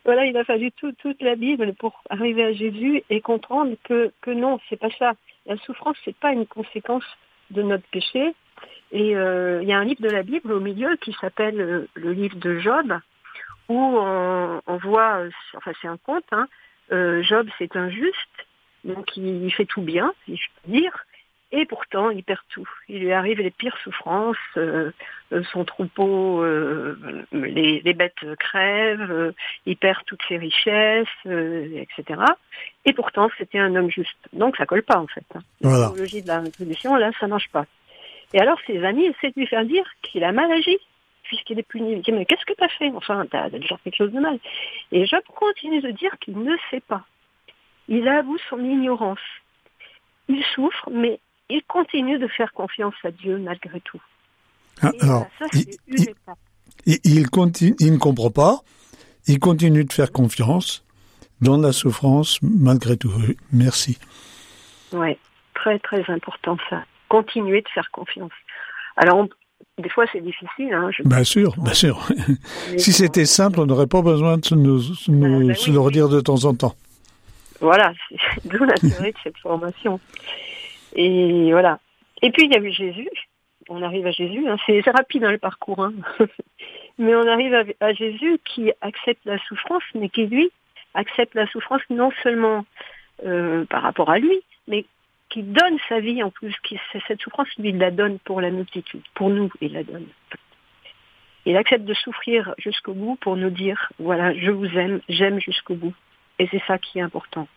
voilà, 0.04 0.26
il 0.26 0.36
a 0.36 0.44
fallu 0.44 0.72
tout, 0.72 0.92
toute 0.92 1.22
la 1.22 1.36
Bible 1.36 1.74
pour 1.74 2.02
arriver 2.10 2.44
à 2.44 2.52
Jésus 2.52 3.02
et 3.08 3.20
comprendre 3.20 3.76
que, 3.84 4.12
que 4.20 4.30
non, 4.30 4.58
c'est 4.68 4.78
pas 4.78 4.90
ça. 4.98 5.12
La 5.46 5.56
souffrance, 5.58 5.96
c'est 6.04 6.16
pas 6.16 6.32
une 6.32 6.46
conséquence 6.46 7.04
de 7.50 7.62
notre 7.62 7.86
péché. 7.88 8.34
Et 8.90 9.16
euh, 9.16 9.60
il 9.62 9.68
y 9.68 9.72
a 9.72 9.78
un 9.78 9.84
livre 9.84 10.02
de 10.02 10.10
la 10.10 10.22
Bible 10.22 10.52
au 10.52 10.60
milieu 10.60 10.96
qui 10.96 11.12
s'appelle 11.20 11.60
euh, 11.60 11.88
le 11.94 12.12
livre 12.12 12.36
de 12.36 12.58
Job, 12.58 12.98
où 13.68 13.78
on, 13.78 14.60
on 14.66 14.76
voit, 14.76 15.18
euh, 15.18 15.30
enfin 15.56 15.72
c'est 15.80 15.88
un 15.88 15.96
conte, 15.96 16.24
hein, 16.32 16.46
euh, 16.92 17.22
Job 17.22 17.48
c'est 17.58 17.74
injuste, 17.76 18.46
donc 18.84 19.16
il, 19.16 19.50
fait 19.52 19.64
tout 19.64 19.82
bien, 19.82 20.12
si 20.24 20.36
je 20.36 20.48
peux 20.62 20.72
dire, 20.72 20.92
et 21.52 21.66
pourtant 21.66 22.10
il 22.10 22.24
perd 22.24 22.40
tout. 22.48 22.68
Il 22.88 23.00
lui 23.00 23.12
arrive 23.12 23.38
les 23.38 23.50
pires 23.50 23.76
souffrances, 23.84 24.36
euh, 24.56 24.90
son 25.52 25.64
troupeau, 25.64 26.42
euh, 26.42 27.24
les, 27.32 27.80
les, 27.80 27.94
bêtes 27.94 28.24
crèvent, 28.38 29.32
il 29.66 29.76
perd 29.76 30.02
toutes 30.06 30.22
ses 30.28 30.38
richesses, 30.38 31.06
etc. 31.26 32.20
Et 32.84 32.92
pourtant 32.92 33.28
c'était 33.38 33.58
un 33.58 33.76
homme 33.76 33.90
juste. 33.90 34.16
Donc 34.32 34.56
ça 34.56 34.66
colle 34.66 34.82
pas 34.82 34.98
en 34.98 35.06
fait. 35.06 35.24
Hein. 35.34 35.40
Voilà. 35.60 35.86
La 35.86 35.90
théologie 35.90 36.22
de 36.22 36.28
la 36.28 36.40
rétribution, 36.40 36.96
là 36.96 37.10
ça 37.20 37.26
marche 37.26 37.48
pas. 37.50 37.66
Et 38.32 38.40
alors 38.40 38.58
ses 38.66 38.82
amis 38.84 39.04
essaient 39.04 39.30
de 39.30 39.40
lui 39.40 39.46
faire 39.46 39.64
dire 39.64 39.84
qu'il 40.02 40.24
a 40.24 40.32
mal 40.32 40.50
agi 40.50 40.78
puisqu'il 41.22 41.58
est 41.58 41.62
puni. 41.62 41.92
Il 41.92 42.02
dit, 42.02 42.12
mais 42.12 42.26
qu'est-ce 42.26 42.44
que 42.44 42.52
tu 42.52 42.64
as 42.64 42.68
fait? 42.68 42.90
Enfin, 42.94 43.24
tu 43.30 43.36
as 43.36 43.48
déjà 43.48 43.76
fait 43.78 43.90
quelque 43.90 43.96
chose 43.96 44.12
de 44.12 44.20
mal. 44.20 44.38
Et 44.90 45.06
Job 45.06 45.22
continue 45.34 45.80
de 45.80 45.90
dire 45.90 46.18
qu'il 46.20 46.38
ne 46.38 46.56
sait 46.70 46.80
pas. 46.80 47.04
Il 47.88 48.06
avoue 48.08 48.38
son 48.50 48.62
ignorance. 48.62 49.18
Il 50.28 50.44
souffre, 50.54 50.88
mais 50.90 51.20
il 51.52 51.62
continue 51.68 52.18
de 52.18 52.28
faire 52.28 52.52
confiance 52.52 52.94
à 53.04 53.10
Dieu 53.10 53.38
malgré 53.38 53.80
tout. 53.80 54.00
Ah, 54.80 54.90
alors, 55.00 55.26
ça, 55.38 55.46
il, 55.52 55.66
il, 56.86 56.98
il, 57.04 57.30
continue, 57.30 57.74
il 57.78 57.92
ne 57.92 57.98
comprend 57.98 58.30
pas, 58.30 58.60
il 59.26 59.38
continue 59.38 59.84
de 59.84 59.92
faire 59.92 60.10
confiance 60.12 60.84
dans 61.40 61.58
la 61.58 61.72
souffrance 61.72 62.38
malgré 62.42 62.96
tout. 62.96 63.12
Merci. 63.52 63.98
Oui, 64.92 65.18
très 65.54 65.78
très 65.78 66.04
important 66.08 66.56
ça. 66.70 66.82
Continuer 67.08 67.60
de 67.60 67.68
faire 67.68 67.90
confiance. 67.90 68.32
Alors, 68.96 69.18
on, 69.18 69.28
des 69.78 69.88
fois, 69.88 70.04
c'est 70.12 70.20
difficile. 70.20 70.72
Hein, 70.72 70.90
je 70.96 71.02
bien 71.02 71.24
sûr, 71.24 71.54
bien 71.58 71.74
sûr. 71.74 72.08
si 72.78 72.92
c'était 72.92 73.26
simple, 73.26 73.60
on 73.60 73.66
n'aurait 73.66 73.86
pas 73.86 74.02
besoin 74.02 74.38
de 74.38 74.44
se, 74.44 74.54
nous, 74.54 74.80
nous, 75.08 75.40
bah, 75.40 75.46
bah, 75.48 75.54
se 75.54 75.68
oui, 75.68 75.74
le 75.74 75.80
redire 75.80 76.08
de 76.08 76.20
temps 76.20 76.44
en 76.44 76.54
temps. 76.54 76.74
Voilà, 77.60 77.92
d'où 78.44 78.64
l'intérêt 78.64 79.12
de 79.12 79.18
cette 79.22 79.38
formation. 79.38 80.00
Et 80.94 81.52
voilà. 81.52 81.78
Et 82.22 82.30
puis, 82.30 82.46
il 82.46 82.52
y 82.52 82.56
a 82.56 82.60
eu 82.60 82.72
Jésus. 82.72 83.08
On 83.68 83.82
arrive 83.82 84.06
à 84.06 84.10
Jésus. 84.10 84.46
Hein. 84.48 84.56
C'est 84.66 84.82
rapide 84.90 85.22
dans 85.22 85.30
le 85.30 85.38
parcours. 85.38 85.84
Hein. 85.84 85.94
mais 86.98 87.14
on 87.14 87.26
arrive 87.26 87.54
à, 87.54 87.64
à, 87.80 87.92
Jésus 87.92 88.38
qui 88.44 88.72
accepte 88.80 89.24
la 89.24 89.38
souffrance, 89.46 89.82
mais 89.94 90.08
qui, 90.08 90.26
lui, 90.26 90.50
accepte 90.94 91.34
la 91.34 91.46
souffrance 91.46 91.82
non 91.90 92.10
seulement 92.22 92.64
euh, 93.24 93.64
par 93.66 93.82
rapport 93.82 94.10
à 94.10 94.18
lui, 94.18 94.40
mais 94.66 94.84
qui 95.28 95.42
donne 95.42 95.78
sa 95.88 96.00
vie 96.00 96.22
en 96.22 96.30
plus, 96.30 96.54
qui 96.62 96.78
cette 97.06 97.20
souffrance, 97.20 97.48
lui, 97.56 97.70
il 97.70 97.78
la 97.78 97.90
donne 97.90 98.18
pour 98.18 98.40
la 98.40 98.50
multitude, 98.50 99.02
pour 99.14 99.30
nous, 99.30 99.50
il 99.60 99.72
la 99.72 99.84
donne. 99.84 100.06
Il 101.46 101.56
accepte 101.56 101.84
de 101.84 101.94
souffrir 101.94 102.54
jusqu'au 102.58 102.94
bout 102.94 103.16
pour 103.16 103.36
nous 103.36 103.50
dire, 103.50 103.90
voilà, 103.98 104.34
je 104.34 104.50
vous 104.50 104.66
aime, 104.76 105.00
j'aime 105.08 105.40
jusqu'au 105.40 105.74
bout. 105.74 105.94
Et 106.38 106.48
c'est 106.50 106.62
ça 106.66 106.78
qui 106.78 106.98
est 106.98 107.02
important. 107.02 107.48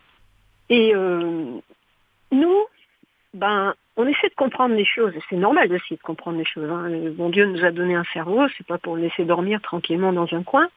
Et 0.68 0.94
euh, 0.94 1.58
nous, 2.32 2.64
ben, 3.36 3.74
on 3.96 4.06
essaie 4.06 4.28
de 4.28 4.34
comprendre 4.34 4.74
les 4.74 4.84
choses. 4.84 5.12
C'est 5.28 5.36
normal 5.36 5.68
d'essayer 5.68 5.96
de 5.96 6.02
comprendre 6.02 6.38
les 6.38 6.44
choses. 6.44 6.68
Hein. 6.70 6.88
Bon 7.12 7.28
Dieu 7.28 7.44
nous 7.44 7.64
a 7.64 7.70
donné 7.70 7.94
un 7.94 8.04
cerveau, 8.12 8.46
c'est 8.56 8.66
pas 8.66 8.78
pour 8.78 8.96
le 8.96 9.02
laisser 9.02 9.24
dormir 9.24 9.60
tranquillement 9.60 10.12
dans 10.12 10.32
un 10.32 10.42
coin. 10.42 10.68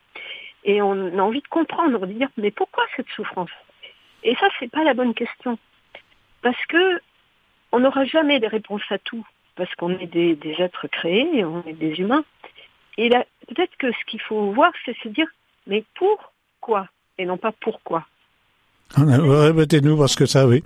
Et 0.65 0.81
on 0.81 1.17
a 1.17 1.21
envie 1.21 1.41
de 1.41 1.47
comprendre, 1.47 2.05
de 2.05 2.13
dire, 2.13 2.27
mais 2.37 2.51
pourquoi 2.51 2.83
cette 2.95 3.07
souffrance? 3.15 3.49
Et 4.23 4.35
ça, 4.35 4.47
c'est 4.59 4.69
pas 4.69 4.83
la 4.83 4.93
bonne 4.93 5.13
question 5.13 5.57
parce 6.41 6.65
que 6.67 7.01
on 7.71 7.79
n'aura 7.79 8.03
jamais 8.03 8.39
des 8.39 8.47
réponses 8.47 8.89
à 8.89 8.97
tout, 8.97 9.25
parce 9.55 9.73
qu'on 9.75 9.97
est 9.97 10.07
des, 10.07 10.35
des, 10.35 10.55
êtres 10.59 10.87
créés, 10.87 11.45
on 11.45 11.63
est 11.65 11.73
des 11.73 11.99
humains. 11.99 12.25
Et 12.97 13.09
peut-être 13.09 13.75
que 13.77 13.91
ce 13.91 14.05
qu'il 14.07 14.19
faut 14.21 14.51
voir, 14.51 14.71
c'est 14.83 14.97
se 14.97 15.07
dire, 15.07 15.27
mais 15.67 15.83
pourquoi? 15.95 16.87
Et 17.17 17.25
non 17.25 17.37
pas 17.37 17.51
pourquoi. 17.51 18.05
Répétez-nous, 18.95 19.97
parce 19.97 20.15
que 20.15 20.25
ça, 20.25 20.47
oui. 20.47 20.63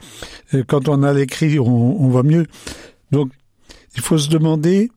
Quand 0.68 0.88
on 0.88 1.04
a 1.04 1.14
l'écrit, 1.14 1.60
on, 1.60 2.02
on 2.02 2.10
va 2.10 2.24
mieux. 2.24 2.46
Donc, 3.12 3.32
il 3.96 4.02
faut 4.02 4.18
se 4.18 4.30
demander 4.30 4.90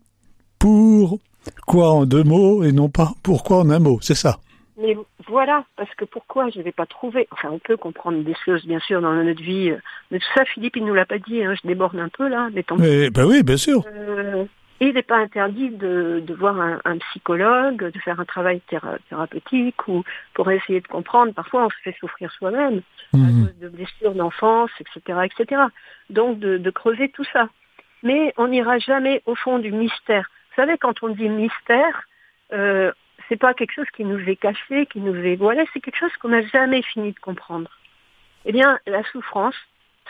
pourquoi 0.58 1.90
en 1.90 2.06
deux 2.06 2.24
mots 2.24 2.62
et 2.64 2.72
non 2.72 2.88
pas 2.88 3.12
pourquoi 3.22 3.58
en 3.58 3.70
un 3.70 3.78
mot, 3.78 3.98
c'est 4.00 4.14
ça. 4.14 4.38
Mais 4.78 4.96
voilà, 5.28 5.64
parce 5.76 5.92
que 5.94 6.04
pourquoi 6.04 6.50
je 6.50 6.58
ne 6.58 6.64
vais 6.64 6.72
pas 6.72 6.86
trouver 6.86 7.26
Enfin, 7.30 7.48
on 7.50 7.58
peut 7.58 7.76
comprendre 7.76 8.22
des 8.22 8.34
choses, 8.44 8.64
bien 8.66 8.78
sûr, 8.80 9.00
dans 9.00 9.12
notre 9.14 9.42
vie. 9.42 9.72
Mais 10.10 10.18
tout 10.18 10.26
ça, 10.34 10.44
Philippe, 10.44 10.76
il 10.76 10.84
nous 10.84 10.94
l'a 10.94 11.06
pas 11.06 11.18
dit. 11.18 11.42
Hein, 11.42 11.54
je 11.60 11.66
déborde 11.66 11.96
un 11.96 12.08
peu 12.08 12.28
là. 12.28 12.48
Mais, 12.52 12.62
tant 12.62 12.76
mais 12.76 13.10
ben 13.10 13.24
oui, 13.24 13.42
bien 13.42 13.56
sûr. 13.56 13.82
Euh, 13.86 14.44
il 14.80 14.94
n'est 14.94 15.02
pas 15.02 15.16
interdit 15.16 15.70
de, 15.70 16.22
de 16.26 16.34
voir 16.34 16.60
un, 16.60 16.80
un, 16.84 16.98
psychologue, 16.98 17.90
de 17.90 17.98
faire 18.00 18.20
un 18.20 18.24
travail 18.24 18.60
théra 18.68 18.98
thérapeutique 19.08 19.88
ou 19.88 20.04
pour 20.34 20.50
essayer 20.50 20.80
de 20.80 20.86
comprendre. 20.86 21.32
Parfois, 21.32 21.66
on 21.66 21.70
se 21.70 21.76
fait 21.82 21.96
souffrir 21.98 22.30
soi-même 22.32 22.82
Mhm. 23.12 23.24
à 23.24 23.46
cause 23.46 23.58
de 23.58 23.68
blessures 23.68 24.14
d'enfance, 24.14 24.70
etc., 24.80 25.20
etc. 25.24 25.62
Donc, 26.10 26.38
de, 26.38 26.58
de 26.58 26.70
creuser 26.70 27.08
tout 27.10 27.24
ça. 27.32 27.48
Mais 28.02 28.32
on 28.36 28.48
n'ira 28.48 28.78
jamais 28.78 29.22
au 29.26 29.34
fond 29.34 29.58
du 29.58 29.72
mystère. 29.72 30.28
Vous 30.50 30.62
savez, 30.62 30.78
quand 30.78 31.02
on 31.02 31.08
dit 31.08 31.28
mystère, 31.28 32.02
euh, 32.52 32.92
c'est 33.28 33.36
pas 33.36 33.54
quelque 33.54 33.72
chose 33.72 33.90
qui 33.96 34.04
nous 34.04 34.18
est 34.28 34.36
caché, 34.36 34.86
qui 34.86 35.00
nous 35.00 35.14
est 35.14 35.36
voilé, 35.36 35.66
c'est 35.72 35.80
quelque 35.80 35.98
chose 35.98 36.14
qu'on 36.20 36.28
n'a 36.28 36.42
jamais 36.46 36.82
fini 36.82 37.12
de 37.12 37.18
comprendre. 37.18 37.70
Eh 38.44 38.52
bien, 38.52 38.78
la 38.86 39.02
souffrance, 39.04 39.56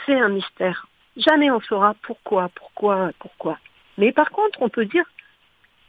c'est 0.05 0.19
un 0.19 0.29
mystère. 0.29 0.87
Jamais 1.17 1.51
on 1.51 1.61
saura 1.61 1.95
pourquoi, 2.03 2.51
pourquoi, 2.55 3.11
pourquoi. 3.19 3.59
Mais 3.99 4.13
par 4.13 4.31
contre, 4.31 4.61
on 4.63 4.69
peut 4.69 4.85
dire, 4.85 5.05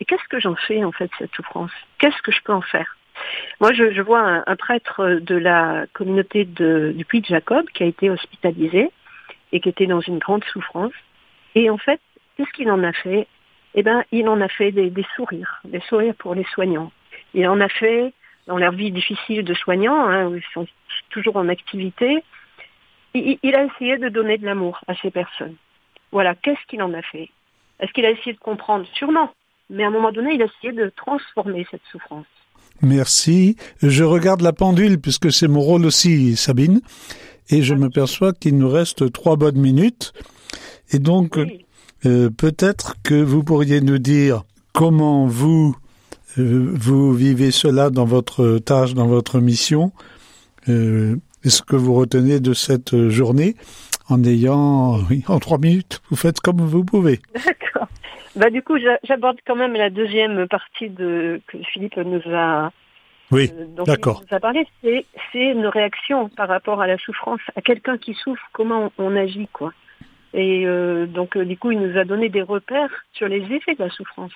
qu'est-ce 0.06 0.28
que 0.30 0.40
j'en 0.40 0.56
fais 0.56 0.84
en 0.84 0.92
fait 0.92 1.12
cette 1.18 1.34
souffrance? 1.36 1.72
Qu'est-ce 2.00 2.22
que 2.22 2.32
je 2.32 2.42
peux 2.44 2.54
en 2.54 2.62
faire? 2.62 2.98
Moi, 3.60 3.74
je, 3.74 3.92
je 3.92 4.02
vois 4.02 4.20
un, 4.20 4.44
un, 4.46 4.56
prêtre 4.56 5.20
de 5.22 5.36
la 5.36 5.86
communauté 5.94 6.46
de, 6.46 6.94
du 6.96 7.04
Puy 7.06 7.22
de 7.22 7.26
Jacob 7.26 7.68
qui 7.74 7.84
a 7.84 7.88
été 7.88 8.10
hospitalisé 8.10 8.92
et 9.52 9.60
qui 9.60 9.70
était 9.70 9.88
dans 9.88 10.02
une 10.02 10.20
grande 10.20 10.44
souffrance. 10.46 10.94
Et 11.56 11.70
en 11.70 11.78
fait, 11.78 12.00
qu'est-ce 12.36 12.52
qu'il 12.52 12.70
en 12.70 12.84
a 12.84 12.94
fait? 12.94 13.28
Eh 13.74 13.84
ben, 13.84 14.04
il 14.12 14.28
en 14.30 14.40
a 14.42 14.48
fait 14.48 14.72
des, 14.72 14.90
des 14.90 15.06
sourires, 15.16 15.62
des 15.64 15.82
sourires 15.82 16.16
pour 16.16 16.36
les 16.36 16.46
soignants. 16.46 16.92
Il 17.34 17.48
en 17.48 17.60
a 17.60 17.70
fait 17.70 18.14
dans 18.48 18.58
leur 18.58 18.72
vie 18.72 18.92
difficile 18.92 19.44
de 19.44 19.54
soignants, 19.54 20.08
hein, 20.08 20.28
où 20.28 20.36
ils 20.36 20.44
sont 20.54 20.68
toujours 21.10 21.36
en 21.36 21.50
activité. 21.50 22.24
Il, 23.14 23.38
il 23.44 23.56
a 23.56 23.66
essayé 23.66 23.98
de 23.98 24.10
donner 24.10 24.38
de 24.38 24.46
l'amour 24.46 24.80
à 24.88 24.96
ces 24.96 25.12
personnes. 25.12 25.56
Voilà, 26.12 26.36
qu'est-ce 26.36 26.66
qu'il 26.68 26.82
en 26.82 26.94
a 26.94 27.02
fait? 27.02 27.30
Est-ce 27.80 27.92
qu'il 27.94 28.06
a 28.06 28.12
essayé 28.12 28.34
de 28.34 28.40
comprendre 28.40 28.86
Sûrement. 28.94 29.32
Mais 29.70 29.84
à 29.84 29.88
un 29.88 29.92
moment 29.92 30.12
donné, 30.12 30.36
il 30.36 30.42
a 30.42 30.46
essayé 30.46 30.74
de 30.74 30.92
transformer 30.96 31.66
cette 31.70 31.82
souffrance. 31.92 32.26
Merci. 32.82 33.58
Je 33.82 34.04
regarde 34.04 34.42
la 34.42 34.54
pendule 34.54 35.00
puisque 35.00 35.32
c'est 35.32 35.48
mon 35.48 35.62
rôle 35.62 35.86
aussi, 35.86 36.36
Sabine, 36.36 36.82
et 37.50 37.64
je 37.64 37.74
me 37.74 37.90
perçois 37.90 38.34
qu'il 38.34 38.58
nous 38.58 38.70
reste 38.70 39.12
trois 39.12 39.36
bonnes 39.36 39.60
minutes. 39.60 40.14
Et 40.92 41.00
donc, 41.00 41.36
oui. 41.38 41.66
euh, 42.06 42.30
peut-être 42.30 42.96
que 43.04 43.16
vous 43.16 43.44
pourriez 43.44 43.82
nous 43.82 43.98
dire 43.98 44.44
comment 44.74 45.26
vous 45.26 45.76
vous 46.38 47.14
vivez 47.14 47.50
cela 47.52 47.90
dans 47.90 48.06
votre 48.06 48.60
tâche, 48.60 48.94
dans 48.94 49.08
votre 49.08 49.40
mission 49.40 49.92
euh, 50.70 51.16
Est-ce 51.44 51.64
que 51.64 51.76
vous 51.76 51.96
retenez 51.96 52.40
de 52.40 52.54
cette 52.54 53.10
journée? 53.10 53.56
En 54.10 54.24
ayant, 54.24 54.98
oui, 55.10 55.24
en 55.28 55.40
trois 55.40 55.58
minutes, 55.58 56.02
vous 56.10 56.16
faites 56.16 56.40
comme 56.40 56.62
vous 56.62 56.84
pouvez. 56.84 57.20
D'accord. 57.34 57.88
Bah, 58.36 58.50
du 58.50 58.62
coup, 58.62 58.78
j'aborde 59.04 59.40
quand 59.46 59.56
même 59.56 59.74
la 59.74 59.90
deuxième 59.90 60.48
partie 60.48 60.90
de, 60.90 61.42
que 61.48 61.58
Philippe 61.74 61.98
nous 61.98 62.22
a 62.34 62.72
Oui, 63.32 63.52
euh, 63.54 63.66
d'accord. 63.86 64.22
nous 64.30 64.36
a 64.36 64.40
parlé, 64.40 64.68
c'est 64.84 65.06
c'est 65.32 65.52
une 65.52 65.66
réaction 65.66 66.30
par 66.30 66.48
rapport 66.48 66.82
à 66.82 66.88
la 66.88 66.98
souffrance, 66.98 67.42
à 67.56 67.62
quelqu'un 67.62 67.98
qui 67.98 68.14
souffre, 68.14 68.44
comment 68.54 68.92
on, 68.98 69.06
on 69.06 69.16
agit, 69.16 69.48
quoi. 69.52 69.74
Et 70.34 70.66
euh, 70.66 71.08
donc, 71.08 71.36
euh, 71.36 71.46
du 71.46 71.58
coup, 71.58 71.72
il 71.72 71.80
nous 71.80 71.98
a 71.98 72.04
donné 72.06 72.30
des 72.30 72.44
repères 72.44 73.06
sur 73.14 73.28
les 73.28 73.42
effets 73.52 73.76
de 73.76 73.84
la 73.84 73.90
souffrance, 73.90 74.34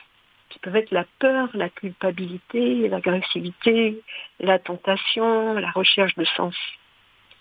qui 0.50 0.58
peuvent 0.60 0.76
être 0.76 0.92
la 0.92 1.06
peur, 1.20 1.50
la 1.54 1.70
culpabilité, 1.70 2.88
l'agressivité, 2.88 4.02
la 4.40 4.58
tentation, 4.58 5.54
la 5.54 5.70
recherche 5.72 6.16
de 6.16 6.26
sens. 6.26 6.56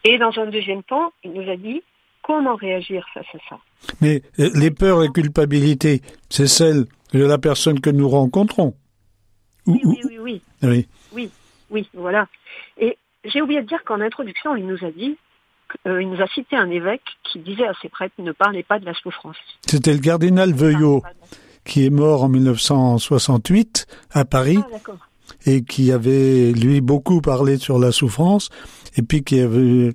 Et 0.05 0.19
dans 0.19 0.39
un 0.39 0.47
deuxième 0.47 0.83
temps, 0.83 1.13
il 1.25 1.33
nous 1.33 1.51
a 1.51 1.57
dit 1.57 1.83
comment 2.31 2.55
réagir 2.57 3.05
face 3.15 3.27
à 3.35 3.39
ça. 3.49 3.59
Mais 4.01 4.23
euh, 4.39 4.51
les 4.55 4.71
peurs 4.71 5.03
et 5.03 5.09
culpabilités, 5.09 6.01
c'est 6.29 6.47
celles 6.47 6.85
de 7.13 7.25
la 7.25 7.39
personne 7.39 7.81
que 7.81 7.91
nous 7.91 8.09
rencontrons. 8.09 8.75
Ou- 9.67 9.73
Oui, 9.73 9.81
ou- 9.85 9.91
oui, 10.09 10.19
oui, 10.21 10.43
oui. 10.63 10.87
oui. 11.13 11.31
Oui, 11.73 11.89
voilà. 11.95 12.27
Et 12.79 12.97
j'ai 13.25 13.41
oublié 13.43 13.63
de 13.63 13.67
dire 13.67 13.83
qu'en 13.85 14.01
introduction, 14.01 14.55
il 14.57 14.67
nous 14.67 14.79
a 14.85 14.91
dit, 14.91 15.17
euh, 15.87 16.03
il 16.03 16.09
nous 16.11 16.21
a 16.21 16.27
cité 16.29 16.57
un 16.57 16.69
évêque 16.71 17.03
qui 17.25 17.39
disait 17.41 17.67
à 17.67 17.73
ses 17.81 17.89
prêtres, 17.89 18.15
ne 18.19 18.33
parlez 18.33 18.63
pas 18.65 18.79
de 18.79 18.85
la 18.87 18.95
souffrance. 18.95 19.37
C'était 19.67 19.93
le 19.93 20.01
cardinal 20.01 20.53
Veuillot 20.53 21.03
qui 21.65 21.85
est 21.87 21.91
mort 21.91 22.25
en 22.25 22.29
1968 22.29 23.87
à 24.13 24.25
Paris 24.25 24.59
Ah, 24.65 24.69
d'accord. 24.73 24.97
et 25.47 25.63
qui 25.63 25.93
avait, 25.93 26.53
lui, 26.53 26.81
beaucoup 26.81 27.21
parlé 27.21 27.57
sur 27.59 27.79
la 27.79 27.93
souffrance 27.93 28.49
et 28.97 29.03
puis 29.03 29.23
qui 29.23 29.39
avait 29.41 29.93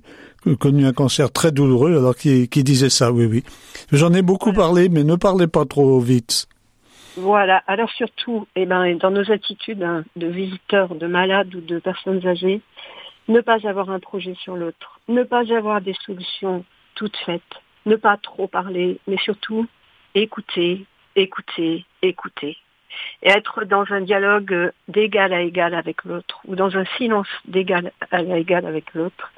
connu 0.54 0.86
un 0.86 0.92
cancer 0.92 1.32
très 1.32 1.50
douloureux 1.50 1.96
alors 1.98 2.14
qui, 2.14 2.48
qui 2.48 2.62
disait 2.62 2.90
ça, 2.90 3.10
oui, 3.10 3.26
oui. 3.26 3.42
J'en 3.90 4.12
ai 4.12 4.22
beaucoup 4.22 4.52
parlé, 4.52 4.88
mais 4.88 5.02
ne 5.02 5.16
parlez 5.16 5.48
pas 5.48 5.64
trop 5.64 5.98
vite. 5.98 6.46
Voilà. 7.16 7.62
Alors 7.66 7.90
surtout, 7.90 8.46
eh 8.54 8.66
ben, 8.66 8.96
dans 8.98 9.10
nos 9.10 9.30
attitudes 9.32 9.82
hein, 9.82 10.04
de 10.16 10.26
visiteurs, 10.26 10.94
de 10.94 11.06
malades 11.06 11.54
ou 11.54 11.60
de 11.60 11.78
personnes 11.78 12.26
âgées, 12.26 12.60
ne 13.28 13.40
pas 13.40 13.66
avoir 13.66 13.90
un 13.90 13.98
projet 13.98 14.34
sur 14.34 14.56
l'autre, 14.56 15.00
ne 15.08 15.22
pas 15.22 15.52
avoir 15.52 15.80
des 15.80 15.94
solutions 16.04 16.64
toutes 16.94 17.16
faites, 17.16 17.42
ne 17.86 17.96
pas 17.96 18.16
trop 18.16 18.46
parler, 18.46 18.98
mais 19.06 19.16
surtout 19.18 19.66
écouter, 20.14 20.84
écouter, 21.16 21.84
écouter. 22.02 22.56
Et 23.22 23.28
être 23.28 23.64
dans 23.64 23.84
un 23.90 24.00
dialogue 24.00 24.52
euh, 24.52 24.70
d'égal 24.88 25.32
à 25.32 25.42
égal 25.42 25.74
avec 25.74 26.04
l'autre, 26.04 26.40
ou 26.46 26.56
dans 26.56 26.76
un 26.76 26.84
silence 26.96 27.28
d'égal 27.46 27.92
à 28.10 28.22
égal 28.22 28.64
avec 28.64 28.94
l'autre, 28.94 29.32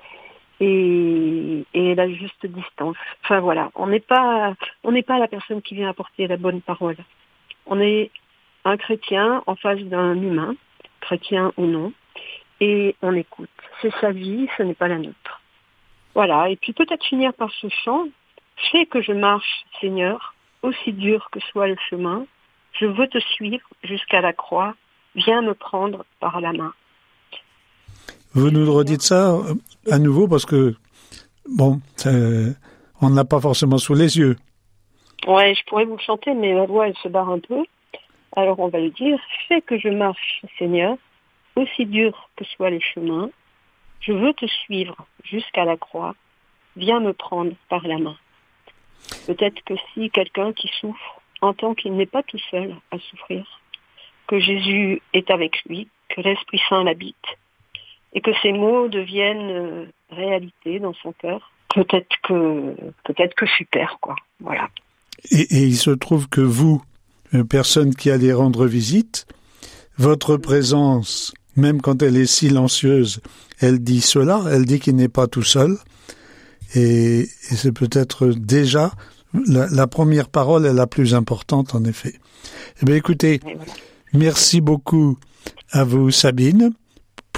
et, 0.60 1.64
la 1.74 2.08
juste 2.08 2.46
distance. 2.46 2.96
Enfin 3.24 3.40
voilà, 3.40 3.70
on 3.74 3.86
n'est 3.86 4.00
pas, 4.00 4.54
on 4.84 4.92
n'est 4.92 5.02
pas 5.02 5.18
la 5.18 5.28
personne 5.28 5.62
qui 5.62 5.74
vient 5.74 5.88
apporter 5.88 6.26
la 6.26 6.36
bonne 6.36 6.60
parole. 6.60 6.96
On 7.66 7.80
est 7.80 8.10
un 8.64 8.76
chrétien 8.76 9.42
en 9.46 9.56
face 9.56 9.80
d'un 9.80 10.14
humain, 10.14 10.54
chrétien 11.00 11.52
ou 11.56 11.66
non, 11.66 11.92
et 12.60 12.96
on 13.02 13.14
écoute. 13.14 13.50
C'est 13.80 13.92
sa 14.00 14.10
vie, 14.10 14.48
ce 14.56 14.62
n'est 14.62 14.74
pas 14.74 14.88
la 14.88 14.98
nôtre. 14.98 15.40
Voilà, 16.14 16.50
et 16.50 16.56
puis 16.56 16.72
peut-être 16.72 17.04
finir 17.04 17.32
par 17.34 17.50
ce 17.60 17.68
chant. 17.84 18.06
Fais 18.72 18.86
que 18.86 19.00
je 19.00 19.12
marche, 19.12 19.64
Seigneur, 19.80 20.34
aussi 20.62 20.92
dur 20.92 21.28
que 21.30 21.40
soit 21.40 21.68
le 21.68 21.76
chemin. 21.88 22.26
Je 22.72 22.86
veux 22.86 23.06
te 23.06 23.18
suivre 23.18 23.66
jusqu'à 23.84 24.20
la 24.20 24.32
croix. 24.32 24.74
Viens 25.14 25.42
me 25.42 25.54
prendre 25.54 26.04
par 26.20 26.40
la 26.40 26.52
main. 26.52 26.72
Vous 28.34 28.50
nous 28.50 28.72
redites 28.72 29.02
ça 29.02 29.38
à 29.90 29.98
nouveau 29.98 30.28
parce 30.28 30.46
que, 30.46 30.74
bon, 31.48 31.80
on 33.00 33.10
ne 33.10 33.22
pas 33.22 33.40
forcément 33.40 33.78
sous 33.78 33.94
les 33.94 34.18
yeux. 34.18 34.36
Ouais, 35.26 35.54
je 35.54 35.64
pourrais 35.64 35.84
vous 35.84 35.98
chanter, 35.98 36.34
mais 36.34 36.54
la 36.54 36.66
voix, 36.66 36.88
elle 36.88 36.96
se 36.96 37.08
barre 37.08 37.28
un 37.30 37.40
peu. 37.40 37.64
Alors 38.36 38.60
on 38.60 38.68
va 38.68 38.78
le 38.78 38.90
dire. 38.90 39.18
Fais 39.48 39.60
que 39.60 39.78
je 39.78 39.88
marche, 39.88 40.42
Seigneur, 40.58 40.96
aussi 41.56 41.86
dur 41.86 42.28
que 42.36 42.44
soient 42.44 42.70
les 42.70 42.80
chemins. 42.80 43.30
Je 44.00 44.12
veux 44.12 44.32
te 44.32 44.46
suivre 44.46 44.96
jusqu'à 45.24 45.64
la 45.64 45.76
croix. 45.76 46.14
Viens 46.76 47.00
me 47.00 47.12
prendre 47.12 47.52
par 47.68 47.86
la 47.86 47.98
main. 47.98 48.16
Peut-être 49.26 49.62
que 49.64 49.74
si 49.92 50.10
quelqu'un 50.10 50.52
qui 50.52 50.70
souffre 50.80 51.20
entend 51.40 51.74
qu'il 51.74 51.96
n'est 51.96 52.06
pas 52.06 52.22
tout 52.22 52.38
seul 52.50 52.76
à 52.90 52.98
souffrir, 52.98 53.44
que 54.28 54.38
Jésus 54.38 55.02
est 55.14 55.30
avec 55.30 55.64
lui, 55.64 55.88
que 56.10 56.20
l'Esprit 56.20 56.60
Saint 56.68 56.84
l'habite, 56.84 57.16
et 58.12 58.20
que 58.20 58.30
ces 58.42 58.52
mots 58.52 58.88
deviennent 58.88 59.50
euh, 59.50 59.86
réalité 60.10 60.80
dans 60.80 60.94
son 61.02 61.12
cœur, 61.12 61.52
peut-être 61.74 62.16
que 62.26 62.74
peut-être 63.04 63.34
que 63.34 63.46
super, 63.46 63.98
quoi. 64.00 64.16
Voilà. 64.40 64.68
Et, 65.30 65.42
et 65.58 65.64
il 65.64 65.76
se 65.76 65.90
trouve 65.90 66.28
que 66.28 66.40
vous, 66.40 66.82
personne 67.48 67.94
qui 67.94 68.10
allez 68.10 68.32
rendre 68.32 68.66
visite, 68.66 69.26
votre 69.98 70.36
présence, 70.36 71.34
même 71.56 71.80
quand 71.82 72.02
elle 72.02 72.16
est 72.16 72.26
silencieuse, 72.26 73.20
elle 73.60 73.80
dit 73.80 74.00
cela, 74.00 74.42
elle 74.50 74.64
dit 74.64 74.78
qu'il 74.78 74.96
n'est 74.96 75.08
pas 75.08 75.26
tout 75.26 75.42
seul. 75.42 75.76
Et, 76.74 77.20
et 77.20 77.26
c'est 77.56 77.72
peut-être 77.72 78.28
déjà 78.28 78.92
la, 79.46 79.66
la 79.68 79.86
première 79.86 80.28
parole 80.28 80.66
est 80.66 80.72
la 80.72 80.86
plus 80.86 81.14
importante, 81.14 81.74
en 81.74 81.84
effet. 81.84 82.14
Eh 82.80 82.86
bien, 82.86 82.94
écoutez, 82.94 83.40
merci 84.12 84.60
beaucoup 84.60 85.18
à 85.70 85.84
vous, 85.84 86.10
Sabine, 86.10 86.72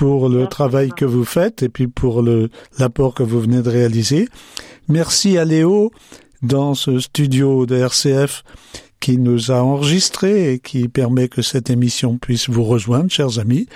pour 0.00 0.30
le 0.30 0.46
travail 0.46 0.92
que 0.96 1.04
vous 1.04 1.26
faites 1.26 1.62
et 1.62 1.68
puis 1.68 1.86
pour 1.86 2.22
le 2.22 2.48
l'apport 2.78 3.12
que 3.12 3.22
vous 3.22 3.38
venez 3.38 3.60
de 3.60 3.68
réaliser. 3.68 4.30
Merci 4.88 5.36
à 5.36 5.44
Léo 5.44 5.90
dans 6.40 6.72
ce 6.72 7.00
studio 7.00 7.66
de 7.66 7.76
RCF 7.76 8.42
qui 8.98 9.18
nous 9.18 9.50
a 9.50 9.62
enregistré 9.62 10.54
et 10.54 10.58
qui 10.58 10.88
permet 10.88 11.28
que 11.28 11.42
cette 11.42 11.68
émission 11.68 12.16
puisse 12.16 12.48
vous 12.48 12.64
rejoindre, 12.64 13.10
chers 13.10 13.38
amis. 13.38 13.66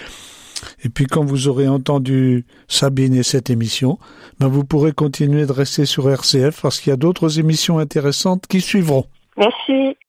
Et 0.83 0.89
puis 0.89 1.05
quand 1.05 1.27
vous 1.27 1.47
aurez 1.47 1.69
entendu 1.69 2.47
Sabine 2.69 3.15
et 3.15 3.23
cette 3.23 3.51
émission, 3.51 3.99
ben 4.41 4.49
vous 4.49 4.65
pourrez 4.65 4.93
continuer 4.93 5.45
de 5.45 5.53
rester 5.53 5.85
sur 5.85 6.09
RCF 6.11 6.63
parce 6.63 6.81
qu'il 6.81 6.89
y 6.89 6.95
a 6.95 6.97
d'autres 6.97 7.39
émissions 7.39 7.79
intéressantes 7.79 8.47
qui 8.47 8.63
suivront. 8.63 9.05
Merci. 9.37 9.99